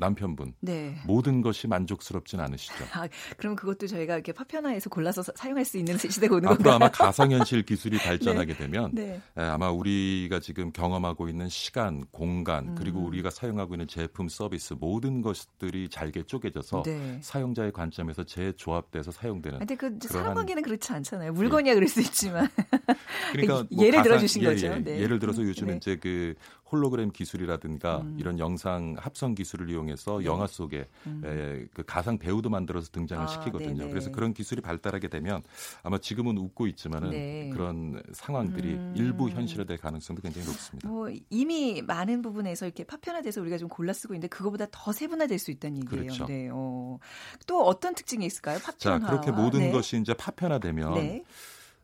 남편분 0.00 0.54
네. 0.60 0.96
모든 1.04 1.42
것이 1.42 1.66
만족스럽진 1.66 2.38
않으시죠. 2.38 2.84
아, 2.92 3.08
그럼 3.36 3.56
그것도 3.56 3.88
저희가 3.88 4.14
이렇게 4.14 4.32
파편화해서 4.32 4.90
골라서 4.90 5.22
사용할 5.34 5.64
수 5.64 5.76
있는 5.76 5.98
시대가 5.98 6.36
오는 6.36 6.48
앞으로 6.48 6.72
아마 6.72 6.88
가상현실 6.88 7.64
기술이 7.64 7.98
발전하게 7.98 8.54
네. 8.54 8.58
되면 8.58 8.90
네. 8.94 9.20
아마 9.34 9.70
우리가 9.70 10.38
지금 10.38 10.72
경험하고 10.72 11.28
있는 11.28 11.48
시간, 11.48 12.04
공간 12.12 12.76
그리고 12.76 13.00
음. 13.00 13.06
우리가 13.06 13.30
사용하고 13.30 13.74
있는 13.74 13.88
제품, 13.88 14.28
서비스 14.28 14.74
모든 14.78 15.20
것들이 15.20 15.88
잘게 15.88 16.22
쪼개져서 16.22 16.84
네. 16.84 17.18
사용자의 17.20 17.72
관점에서 17.72 18.22
재조합돼서 18.22 19.10
사용되는. 19.10 19.58
근데 19.58 19.74
그 19.74 19.98
사용하기는 20.00 20.62
그렇지 20.62 20.92
않잖아요. 20.92 21.32
물건이야 21.32 21.72
예. 21.72 21.74
그럴 21.74 21.88
수 21.88 22.00
있지만. 22.00 22.48
그러니까 23.32 23.66
뭐 23.74 23.84
예를 23.84 23.98
가상, 23.98 24.02
들어주신 24.04 24.42
예, 24.42 24.46
거죠. 24.46 24.66
예. 24.68 24.78
네. 24.78 25.00
예를 25.00 25.18
들어서 25.18 25.42
요즘 25.42 25.66
네. 25.66 25.76
이제 25.76 25.96
그 25.96 26.34
홀로그램 26.70 27.10
기술이라든가 27.10 28.02
음. 28.02 28.16
이런 28.18 28.38
영상 28.38 28.94
합성 28.98 29.34
기술을 29.34 29.70
이용해서 29.70 30.18
네. 30.18 30.24
영화 30.26 30.46
속에 30.46 30.86
음. 31.06 31.22
에, 31.24 31.66
그 31.74 31.82
가상 31.84 32.18
배우도 32.18 32.50
만들어서 32.50 32.90
등장을 32.92 33.24
아, 33.24 33.26
시키거든요. 33.26 33.76
네네. 33.76 33.90
그래서 33.90 34.10
그런 34.10 34.34
기술이 34.34 34.60
발달하게 34.60 35.08
되면 35.08 35.42
아마 35.82 35.98
지금은 35.98 36.36
웃고 36.36 36.66
있지만은 36.68 37.10
네. 37.10 37.50
그런 37.50 38.02
상황들이 38.12 38.68
음. 38.74 38.94
일부 38.96 39.30
현실화될 39.30 39.78
가능성도 39.78 40.22
굉장히 40.22 40.46
높습니다. 40.46 40.88
뭐 40.88 41.08
이미 41.30 41.82
많은 41.82 42.22
부분에서 42.22 42.66
이렇게 42.66 42.84
파편화돼서 42.84 43.40
우리가 43.40 43.58
좀 43.58 43.68
골라 43.68 43.92
쓰고 43.92 44.14
있는데 44.14 44.28
그거보다 44.28 44.66
더 44.70 44.92
세분화될 44.92 45.38
수 45.38 45.50
있다는 45.50 45.78
얘기예요. 45.78 46.04
그렇죠. 46.04 46.26
네. 46.26 46.48
어. 46.52 46.98
또 47.46 47.64
어떤 47.64 47.94
특징이 47.94 48.26
있을까요? 48.26 48.58
파편화. 48.58 48.98
자, 48.98 49.06
그렇게 49.06 49.30
모든 49.30 49.60
네. 49.60 49.70
것이 49.70 49.98
이제 49.98 50.12
파편화되면 50.14 50.94
네. 50.94 51.24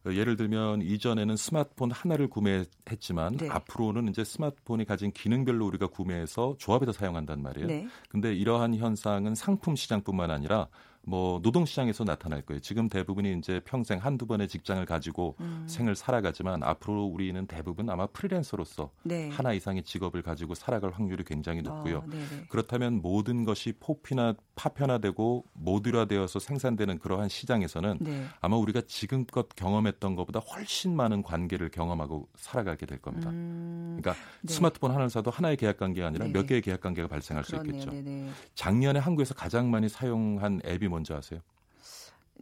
어, 0.06 0.12
예를 0.12 0.36
들면 0.36 0.82
이전에는 0.82 1.36
스마트폰 1.36 1.90
하나를 1.90 2.28
구매했지만 2.28 3.36
네. 3.38 3.48
앞으로는 3.48 4.08
이제 4.08 4.22
스마트폰이 4.22 4.84
가진 4.84 5.10
기능별로 5.10 5.66
우리가 5.66 5.86
구매해서 5.86 6.56
조합해서 6.58 6.92
사용한단 6.92 7.42
말이에요. 7.42 7.66
네. 7.66 7.88
근데 8.08 8.34
이러한 8.34 8.74
현상은 8.74 9.34
상품 9.34 9.76
시장뿐만 9.76 10.30
아니라 10.30 10.68
뭐 11.06 11.40
노동 11.42 11.64
시장에서 11.64 12.04
나타날 12.04 12.42
거예요. 12.42 12.60
지금 12.60 12.88
대부분이 12.88 13.38
이제 13.38 13.60
평생 13.64 13.98
한두 13.98 14.26
번의 14.26 14.48
직장을 14.48 14.84
가지고 14.86 15.36
음. 15.40 15.64
생을 15.68 15.94
살아가지만 15.94 16.62
앞으로 16.62 17.04
우리는 17.04 17.46
대부분 17.46 17.90
아마 17.90 18.06
프리랜서로서 18.06 18.90
네. 19.02 19.28
하나 19.30 19.52
이상의 19.52 19.82
직업을 19.82 20.22
가지고 20.22 20.54
살아갈 20.54 20.92
확률이 20.92 21.24
굉장히 21.24 21.62
높고요. 21.62 21.98
어, 21.98 22.04
그렇다면 22.48 23.02
모든 23.02 23.44
것이 23.44 23.72
포피나 23.78 24.34
파편화되고 24.54 25.44
모듈화되어서 25.52 26.38
생산되는 26.38 26.98
그러한 26.98 27.28
시장에서는 27.28 27.98
네. 28.00 28.24
아마 28.40 28.56
우리가 28.56 28.82
지금껏 28.86 29.48
경험했던 29.54 30.16
것보다 30.16 30.40
훨씬 30.40 30.94
많은 30.96 31.22
관계를 31.22 31.70
경험하고 31.70 32.28
살아가게 32.36 32.86
될 32.86 32.98
겁니다. 32.98 33.30
음. 33.30 33.98
그러니까 34.00 34.22
네. 34.42 34.52
스마트폰 34.52 34.90
하나를 34.90 35.10
사도 35.10 35.30
하나의 35.30 35.56
계약 35.56 35.76
관계가 35.76 36.08
아니라 36.08 36.26
몇 36.28 36.46
개의 36.46 36.62
계약 36.62 36.80
관계가 36.80 37.08
발생할 37.08 37.44
그렇네요. 37.44 37.72
수 37.72 37.88
있겠죠. 37.88 37.90
네네. 37.90 38.30
작년에 38.54 38.98
한국에서 39.00 39.34
가장 39.34 39.70
많이 39.70 39.88
사용한 39.88 40.60
앱이 40.64 40.88
뭔지 40.94 41.12
아세요? 41.12 41.40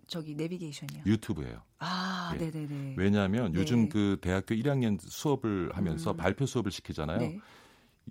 저기 0.07 0.35
내비게이션이요. 0.35 1.05
유튜브예요. 1.07 1.63
아, 1.79 2.35
네, 2.39 2.51
네, 2.51 2.67
네. 2.67 2.95
왜냐하면 2.99 3.53
네. 3.53 3.61
요즘 3.61 3.89
그 3.89 4.19
대학교 4.21 4.55
1학년 4.55 4.99
수업을 5.01 5.71
하면서 5.73 6.11
음. 6.11 6.17
발표 6.19 6.45
수업을 6.45 6.71
시키잖아요. 6.71 7.19
네. 7.19 7.39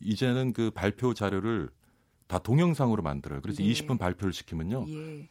이제는 0.02 0.54
그 0.54 0.72
발표 0.72 1.14
자료를 1.14 1.70
다 2.26 2.40
동영상으로 2.40 3.04
만들어요. 3.04 3.42
그래서 3.42 3.62
네. 3.62 3.70
20분 3.70 4.00
발표를 4.00 4.34
시키면요. 4.34 4.86
예. 4.90 5.30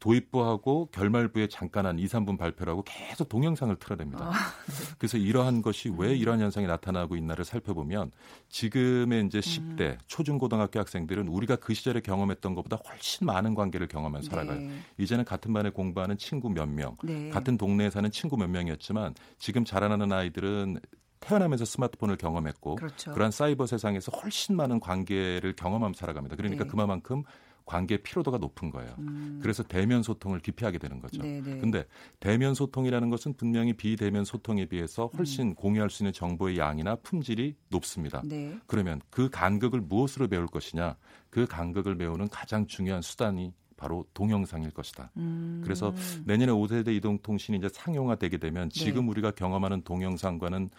도입부하고 0.00 0.90
결말부에 0.92 1.48
잠깐 1.48 1.86
한 1.86 1.98
2, 1.98 2.06
3분 2.06 2.38
발표를 2.38 2.72
하고 2.72 2.82
계속 2.84 3.28
동영상을 3.28 3.74
틀어냅니다. 3.76 4.26
아, 4.26 4.32
네. 4.32 4.94
그래서 4.98 5.18
이러한 5.18 5.62
것이 5.62 5.92
왜 5.96 6.10
음. 6.10 6.16
이러한 6.16 6.40
현상이 6.40 6.66
나타나고 6.66 7.16
있나를 7.16 7.44
살펴보면 7.44 8.12
지금의 8.48 9.26
이제 9.26 9.40
10대 9.40 9.80
음. 9.80 9.98
초중고등학교 10.06 10.78
학생들은 10.78 11.28
우리가 11.28 11.56
그 11.56 11.74
시절에 11.74 12.00
경험했던 12.00 12.54
것보다 12.54 12.76
훨씬 12.88 13.26
많은 13.26 13.54
관계를 13.54 13.88
경험한 13.88 14.22
살아가요. 14.22 14.60
네. 14.60 14.70
이제는 14.98 15.24
같은 15.24 15.52
반에 15.52 15.70
공부하는 15.70 16.16
친구 16.16 16.48
몇 16.48 16.68
명, 16.68 16.96
네. 17.02 17.30
같은 17.30 17.56
동네에 17.56 17.90
사는 17.90 18.10
친구 18.10 18.36
몇 18.36 18.48
명이었지만 18.48 19.14
지금 19.38 19.64
자라나는 19.64 20.12
아이들은 20.12 20.78
태어나면서 21.20 21.64
스마트폰을 21.64 22.16
경험했고 22.16 22.76
그렇죠. 22.76 23.12
그러한 23.12 23.32
사이버 23.32 23.66
세상에서 23.66 24.12
훨씬 24.12 24.56
많은 24.56 24.80
관계를 24.80 25.54
경험하면서 25.56 25.98
살아갑니다. 25.98 26.36
그러니까 26.36 26.64
네. 26.64 26.70
그만큼 26.70 27.24
관계 27.68 27.98
피로도가 27.98 28.38
높은 28.38 28.70
거예요. 28.70 28.94
음. 28.98 29.40
그래서 29.42 29.62
대면 29.62 30.02
소통을 30.02 30.40
기피하게 30.40 30.78
되는 30.78 31.00
거죠. 31.00 31.20
네네. 31.20 31.42
네. 31.42 31.58
근데 31.58 31.84
대면 32.18 32.54
소통이라는 32.54 33.10
것은 33.10 33.34
분명히 33.34 33.74
비대면 33.74 34.24
소통에 34.24 34.64
비해서 34.64 35.10
훨씬 35.18 35.48
음. 35.48 35.54
공유할 35.54 35.90
수 35.90 36.02
있는 36.02 36.14
정보의 36.14 36.56
양이나 36.56 36.96
품질이 36.96 37.56
높습니다. 37.68 38.22
네. 38.24 38.58
그러면 38.66 39.02
그 39.10 39.28
간극을 39.28 39.82
무엇으로 39.82 40.28
배울 40.28 40.46
것이냐? 40.46 40.96
그 41.28 41.44
간극을 41.44 41.98
배우는 41.98 42.28
가장 42.30 42.66
중요한 42.66 43.02
수단이 43.02 43.52
바로 43.76 44.06
동영상일 44.14 44.70
것이다. 44.70 45.12
음. 45.18 45.60
그래서 45.62 45.94
내년에 46.24 46.50
5세대 46.52 46.88
이동통신이 46.96 47.58
이제 47.58 47.68
상용화되게 47.70 48.38
되면 48.38 48.70
지금 48.70 49.02
네. 49.04 49.10
우리가 49.10 49.32
경험하는 49.32 49.82
동영상과는 49.82 50.70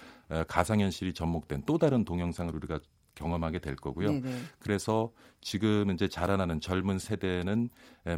가상현실이 0.47 1.13
접목된 1.13 1.63
또 1.67 1.77
다른 1.77 2.03
동영상을 2.03 2.53
우리가 2.55 2.79
경험하게 3.19 3.59
될 3.59 3.75
거고요. 3.75 4.11
네네. 4.11 4.35
그래서 4.59 5.11
지금 5.41 5.91
이제 5.91 6.07
자라나는 6.07 6.59
젊은 6.59 6.99
세대는 6.99 7.69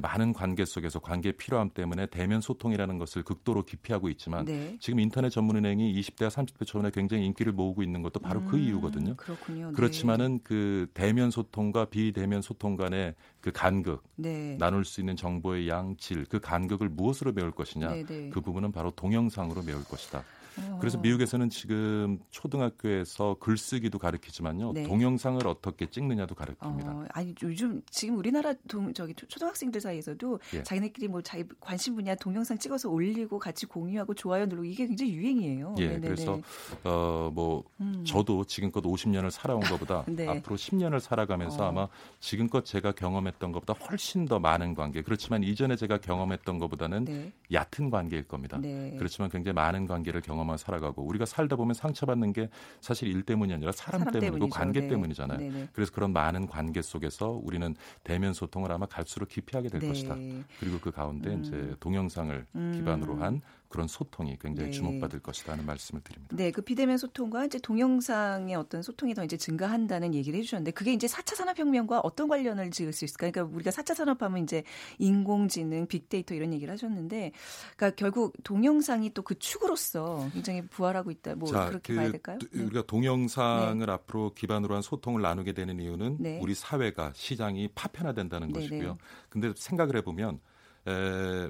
많은 0.01 0.33
관계 0.33 0.65
속에서 0.65 0.99
관계 0.99 1.31
필요함 1.31 1.71
때문에 1.71 2.07
대면 2.07 2.41
소통이라는 2.41 2.97
것을 2.97 3.23
극도로 3.23 3.63
기피하고 3.63 4.09
있지만 4.09 4.45
네. 4.45 4.77
지금 4.79 4.99
인터넷 4.99 5.29
전문은행이 5.29 5.93
20대와 6.01 6.29
30대 6.29 6.65
초반에 6.65 6.91
굉장히 6.91 7.25
인기를 7.25 7.51
모으고 7.51 7.83
있는 7.83 8.01
것도 8.01 8.19
바로 8.19 8.39
그 8.41 8.45
음, 8.45 8.51
그 8.51 8.57
이유거든요. 8.57 9.15
그렇군요. 9.17 9.67
네. 9.67 9.73
그렇지만은 9.73 10.39
그 10.43 10.87
대면 10.93 11.31
소통과 11.31 11.85
비대면 11.85 12.41
소통 12.41 12.75
간의 12.75 13.15
그 13.39 13.51
간극, 13.51 14.03
네. 14.15 14.55
나눌 14.59 14.85
수 14.85 15.01
있는 15.01 15.15
정보의 15.15 15.67
양, 15.67 15.95
질, 15.97 16.25
그 16.25 16.39
간극을 16.39 16.89
무엇으로 16.89 17.33
메울 17.33 17.51
것이냐, 17.51 17.89
네, 17.89 18.05
네. 18.05 18.29
그 18.29 18.41
부분은 18.41 18.71
바로 18.71 18.91
동영상으로 18.91 19.63
메울 19.63 19.83
것이다. 19.83 20.23
어. 20.57 20.77
그래서 20.79 20.97
미국에서는 20.97 21.49
지금 21.49 22.19
초등학교에서 22.29 23.35
글쓰기도 23.39 23.99
가르치지만요, 23.99 24.73
네. 24.73 24.83
동영상을 24.83 25.45
어떻게 25.47 25.89
찍느냐도 25.89 26.35
가르칩니다. 26.35 26.91
어, 26.91 27.05
아니 27.09 27.33
요즘 27.43 27.81
지금 27.89 28.17
우리나라 28.17 28.53
동, 28.67 28.93
저기 28.93 29.13
초- 29.13 29.27
초등학생들 29.27 29.79
사이에서도 29.81 30.39
예. 30.55 30.63
자기네끼리 30.63 31.07
뭐 31.07 31.21
자기 31.21 31.43
관심 31.59 31.95
분야 31.95 32.15
동영상 32.15 32.57
찍어서 32.57 32.89
올리고 32.89 33.39
같이 33.39 33.65
공유하고 33.65 34.13
좋아요 34.13 34.45
누르고 34.45 34.65
이게 34.65 34.85
굉장히 34.87 35.13
유행이에요. 35.13 35.75
예, 35.79 35.87
네네네. 35.87 36.07
그래서 36.07 36.39
어뭐 36.83 37.63
음. 37.81 38.03
저도 38.05 38.43
지금껏 38.45 38.81
50년을 38.83 39.29
살아온 39.31 39.61
것보다 39.61 40.03
네. 40.09 40.27
앞으로 40.27 40.55
10년을 40.55 40.99
살아가면서 40.99 41.63
어. 41.63 41.67
아마 41.67 41.87
지금껏 42.19 42.65
제가 42.65 42.91
경험했던 42.93 43.51
것보다 43.51 43.73
훨씬 43.85 44.25
더 44.25 44.39
많은 44.39 44.73
관계. 44.75 45.01
그렇지만 45.01 45.43
이전에 45.43 45.75
제가 45.75 45.99
경험했던 45.99 46.59
것보다는 46.59 47.05
네. 47.05 47.31
얕은 47.51 47.89
관계일 47.89 48.23
겁니다. 48.27 48.57
네. 48.59 48.95
그렇지만 48.97 49.29
굉장히 49.29 49.53
많은 49.55 49.87
관계를 49.87 50.21
경험 50.21 50.40
하며 50.41 50.57
살아가고 50.57 51.03
우리가 51.03 51.25
살다 51.25 51.55
보면 51.55 51.73
상처받는 51.73 52.33
게 52.33 52.49
사실 52.79 53.07
일 53.07 53.23
때문이 53.23 53.53
아니라 53.53 53.71
사람, 53.71 53.99
사람 53.99 54.13
때문이고 54.13 54.35
때문이죠. 54.35 54.55
관계 54.57 54.81
네. 54.81 54.87
때문이잖아요. 54.87 55.37
네네. 55.37 55.69
그래서 55.73 55.91
그런 55.91 56.13
많은 56.13 56.47
관계 56.47 56.81
속에서 56.81 57.39
우리는 57.43 57.75
대면 58.03 58.33
소통을 58.33 58.71
아마 58.71 58.85
갈수록 58.85 59.29
기피하게 59.29 59.69
될 59.69 59.81
네. 59.81 59.87
것이다. 59.87 60.15
그리고 60.59 60.79
그 60.79 60.91
가운데 60.91 61.33
음. 61.33 61.41
이제 61.41 61.75
동영상을 61.79 62.45
음. 62.55 62.71
기반으로 62.75 63.17
한 63.17 63.41
그런 63.71 63.87
소통이 63.87 64.37
굉장히 64.39 64.69
네. 64.69 64.77
주목받을 64.77 65.21
것이라는 65.21 65.65
말씀을 65.65 66.01
드립니다. 66.03 66.35
네, 66.35 66.51
그 66.51 66.61
비대면 66.61 66.97
소통과 66.97 67.45
이제 67.45 67.57
동영상의 67.57 68.55
어떤 68.55 68.83
소통이 68.83 69.15
더 69.15 69.23
이제 69.23 69.37
증가한다는 69.37 70.13
얘기를 70.13 70.37
해주셨는데 70.37 70.71
그게 70.71 70.93
이제 70.93 71.07
4차 71.07 71.35
산업혁명과 71.35 72.01
어떤 72.01 72.27
관련을 72.27 72.69
지을 72.69 72.93
수 72.93 73.05
있을까? 73.05 73.31
그러니까 73.31 73.55
우리가 73.55 73.71
4차 73.71 73.95
산업하면 73.95 74.43
이제 74.43 74.63
인공지능, 74.99 75.87
빅데이터 75.87 76.35
이런 76.35 76.53
얘기를 76.53 76.71
하셨는데, 76.71 77.31
그러니까 77.75 77.95
결국 77.95 78.35
동영상이 78.43 79.13
또 79.15 79.23
그 79.31 79.39
축으로서 79.39 80.29
굉장히 80.33 80.61
부활하고 80.67 81.09
있다. 81.09 81.35
뭐 81.35 81.49
그렇게 81.49 81.93
그, 81.93 81.95
봐야 81.95 82.11
될까요? 82.11 82.37
또 82.37 82.47
네. 82.51 82.63
우리가 82.63 82.83
동영상을 82.85 83.89
앞으로 83.89 84.33
기반으로 84.33 84.75
한 84.75 84.81
소통을 84.81 85.21
나누게 85.21 85.53
되는 85.53 85.79
이유는 85.79 86.17
네. 86.19 86.39
우리 86.41 86.53
사회가 86.53 87.13
시장이 87.15 87.69
파편화된다는 87.73 88.49
네, 88.49 88.53
것이고요. 88.53 88.91
네. 88.91 88.97
근데 89.29 89.53
생각을 89.55 89.95
해보면 89.97 90.41
에, 90.85 91.49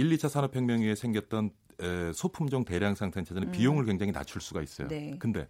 1, 0.00 0.08
2차 0.16 0.30
산업혁명 0.30 0.80
이후에 0.80 0.94
생겼던 0.94 1.50
에, 1.80 2.12
소품종 2.14 2.64
대량 2.64 2.94
생산체는 2.94 3.44
음. 3.44 3.52
비용을 3.52 3.84
굉장히 3.84 4.12
낮출 4.12 4.40
수가 4.40 4.62
있어요. 4.62 4.88
네. 4.88 5.16
근데 5.18 5.46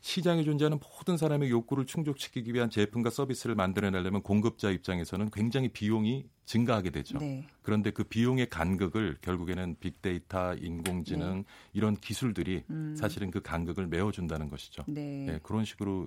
시장에 0.00 0.44
존재하는 0.44 0.78
모든 0.78 1.16
사람의 1.16 1.50
욕구를 1.50 1.86
충족시키기 1.86 2.54
위한 2.54 2.70
제품과 2.70 3.10
서비스를 3.10 3.54
만들어내려면 3.54 4.22
공급자 4.22 4.70
입장에서는 4.70 5.30
굉장히 5.30 5.68
비용이 5.68 6.26
증가하게 6.44 6.90
되죠. 6.90 7.18
네. 7.18 7.46
그런데 7.62 7.90
그 7.90 8.04
비용의 8.04 8.48
간극을 8.50 9.18
결국에는 9.22 9.76
빅데이터, 9.80 10.54
인공지능 10.54 11.44
이런 11.72 11.96
기술들이 11.96 12.56
네. 12.56 12.64
음. 12.70 12.94
사실은 12.96 13.30
그 13.30 13.40
간극을 13.40 13.86
메워준다는 13.86 14.50
것이죠. 14.50 14.84
네. 14.86 15.24
네, 15.26 15.40
그런 15.42 15.64
식으로 15.64 16.06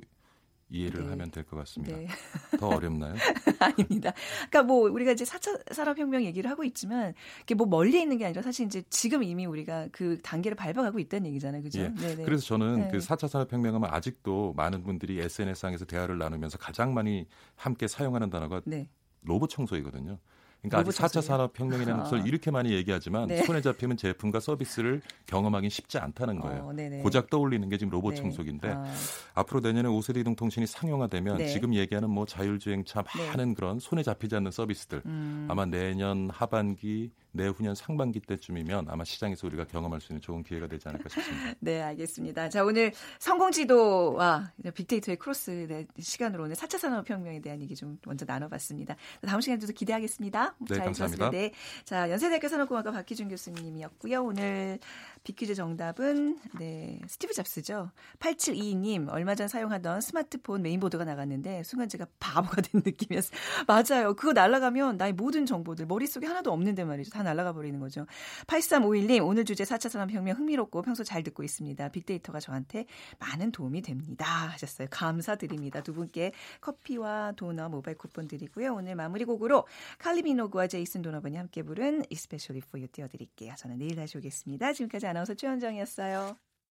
이해를 0.72 1.04
네. 1.04 1.10
하면 1.10 1.30
될 1.32 1.44
것 1.44 1.58
같습니다. 1.58 1.98
네. 1.98 2.08
더 2.60 2.68
어렵나요? 2.68 3.14
아닙니다. 3.60 4.14
그러니까 4.50 4.64
뭐 4.64 4.90
우리가 4.90 5.12
이제 5.12 5.26
4차 5.26 5.74
산업혁명 5.74 6.24
얘기를 6.24 6.50
하고 6.50 6.64
있지만 6.64 7.14
이게 7.44 7.56
뭐 7.56 7.68
멀리 7.68 8.00
있는 8.02 8.18
게 8.18 8.26
아니라 8.26 8.42
사실 8.42 8.66
이제 8.66 8.82
지금 8.90 9.22
이미 9.24 9.46
우리가 9.46 9.90
그 9.92 10.20
단계를 10.22 10.56
밟아가고 10.56 11.00
있다는 11.00 11.28
얘기잖아요. 11.28 11.62
그죠? 11.64 11.82
예. 11.82 11.90
네네. 11.94 12.24
그래서 12.24 12.46
저는 12.46 12.80
네. 12.82 12.90
그 12.92 12.98
4차 13.00 13.28
산업혁명 13.28 13.76
하면 13.76 13.90
아직도 13.92 14.54
많은 14.56 14.84
분들이 14.84 15.20
SNS상에서 15.20 15.86
대화를 15.86 16.18
나누면서 16.18 16.58
가장 16.58 16.94
많이 16.94 17.28
함께 17.56 17.88
사용하는 17.88 18.30
단어가 18.30 18.62
네. 18.66 18.88
로봇 19.24 19.50
청소이거든요. 19.50 20.18
그러니까 20.62 20.80
아직 20.80 20.91
4차 20.91 21.13
청소기요? 21.13 21.21
산업혁명이라는 21.21 22.02
아. 22.02 22.04
것을 22.04 22.28
이렇게 22.28 22.52
많이 22.52 22.71
얘기하지만 22.71 23.28
네. 23.28 23.43
손에 23.43 23.62
잡히면 23.62 23.97
제품과 23.97 24.39
서비스를 24.39 25.02
경험하기 25.26 25.69
쉽지 25.69 25.97
않다는 25.97 26.39
거예요. 26.39 26.71
어. 26.71 27.04
고작 27.04 27.30
떠올리는 27.30 27.67
게 27.67 27.78
지금 27.78 27.91
로봇 27.91 28.13
네. 28.13 28.21
청소기인데 28.21 28.69
아, 28.69 28.86
앞으로 29.34 29.60
내년에 29.62 29.89
5세대 29.89 30.17
이동통신이 30.17 30.67
상용화되면 30.67 31.38
네. 31.38 31.47
지금 31.47 31.74
얘기하는 31.74 32.10
뭐 32.10 32.26
자율주행차 32.26 33.02
네. 33.02 33.28
많은 33.28 33.56
그런 33.56 33.80
손에 33.80 34.04
잡히지 34.04 34.36
않는 34.36 34.52
서비스들 34.52 35.02
음. 35.06 35.47
아마 35.50 35.65
내년 35.65 36.30
하반기 36.30 37.12
내후년 37.32 37.76
상반기 37.76 38.19
때쯤이면 38.19 38.88
아마 38.89 39.04
시장에서 39.04 39.47
우리가 39.47 39.65
경험할 39.65 40.02
수 40.02 40.12
있는 40.12 40.21
좋은 40.21 40.43
기회가 40.43 40.67
되지 40.67 40.88
않을까 40.88 41.10
싶습니다. 41.10 41.54
네, 41.60 41.82
알겠습니다. 41.82 42.50
자, 42.50 42.63
오늘 42.63 42.91
성공지도와 43.19 44.52
빅데이터의 44.74 45.17
크로스 45.17 45.67
네, 45.67 45.88
시간으로 46.00 46.43
오늘 46.43 46.56
4차 46.56 46.78
산업혁명에 46.78 47.41
대한 47.41 47.62
얘기 47.62 47.76
좀 47.76 47.97
먼저 48.06 48.26
나눠봤습니다. 48.28 48.95
다음 49.26 49.41
시간에도 49.41 49.71
기대하겠습니다. 49.71 50.51
네, 50.60 50.76
잘 50.76 50.86
감사합니다. 50.86 51.30
들었습니다. 51.30 51.32
네. 51.32 51.52
자, 51.86 52.10
연세대학교 52.10 52.48
산업공학과 52.48 52.92
박희준 52.92 53.30
교수님이었고요. 53.30 54.24
오늘 54.24 54.80
빅퀴즈 55.24 55.56
정답은 55.56 56.40
네, 56.58 57.00
스티브 57.08 57.34
잡스죠. 57.34 57.92
8722님, 58.20 59.10
얼마 59.10 59.36
전 59.36 59.48
사용하던 59.48 60.02
스마트폰 60.02 60.62
메인보드가 60.64 61.06
나갔는데 61.06 61.64
순간 61.64 61.88
제가 61.90 62.08
바보가 62.20 62.62
된 62.62 62.82
느낌이었어요. 62.84 63.40
맞아요. 63.68 64.16
그거 64.16 64.34
날아가면 64.34 64.98
나의 64.98 65.14
모든 65.14 65.46
정보들 65.46 65.86
머릿속에 65.86 66.26
하나도 66.26 66.52
없는데 66.52 66.84
말이죠. 66.84 67.12
다 67.12 67.22
날아가 67.24 67.54
버리는 67.54 67.80
거죠. 67.80 68.06
8351님, 68.48 69.26
오늘 69.26 69.46
주제 69.46 69.64
4차 69.64 69.90
산업혁명 69.90 70.38
흥미롭고 70.38 70.82
평소 70.82 71.04
잘 71.04 71.22
듣고 71.24 71.44
있습니다. 71.44 71.90
빅데이터가 71.90 72.40
저한테 72.40 72.86
많은 73.20 73.52
도움이 73.52 73.84
됩니다. 73.84 74.26
하셨어요. 74.26 74.88
감사드립니다. 74.90 75.82
두 75.82 75.94
분께 75.94 76.32
커피와 76.62 77.34
도넛 77.36 77.70
모바일 77.70 77.98
쿠폰 77.98 78.28
드리고요. 78.28 78.74
오늘 78.74 78.96
마무리 78.96 79.24
곡으로 79.26 79.68
칼리 80.00 80.24
미 80.24 80.34
노그와 80.41 80.67
제이슨 80.67 81.01
도너번이 81.01 81.38
함께 81.38 81.62
부른 81.62 82.04
Especially 82.10 82.62
for 82.65 82.80
You 82.80 82.88
띄워드릴게요. 82.91 83.54
저는 83.58 83.77
내일 83.77 83.95
다시 83.95 84.17
오겠습니다. 84.17 84.73
지금까지 84.73 85.06
아나운서 85.08 85.34
최현정이었어요. 85.36 86.36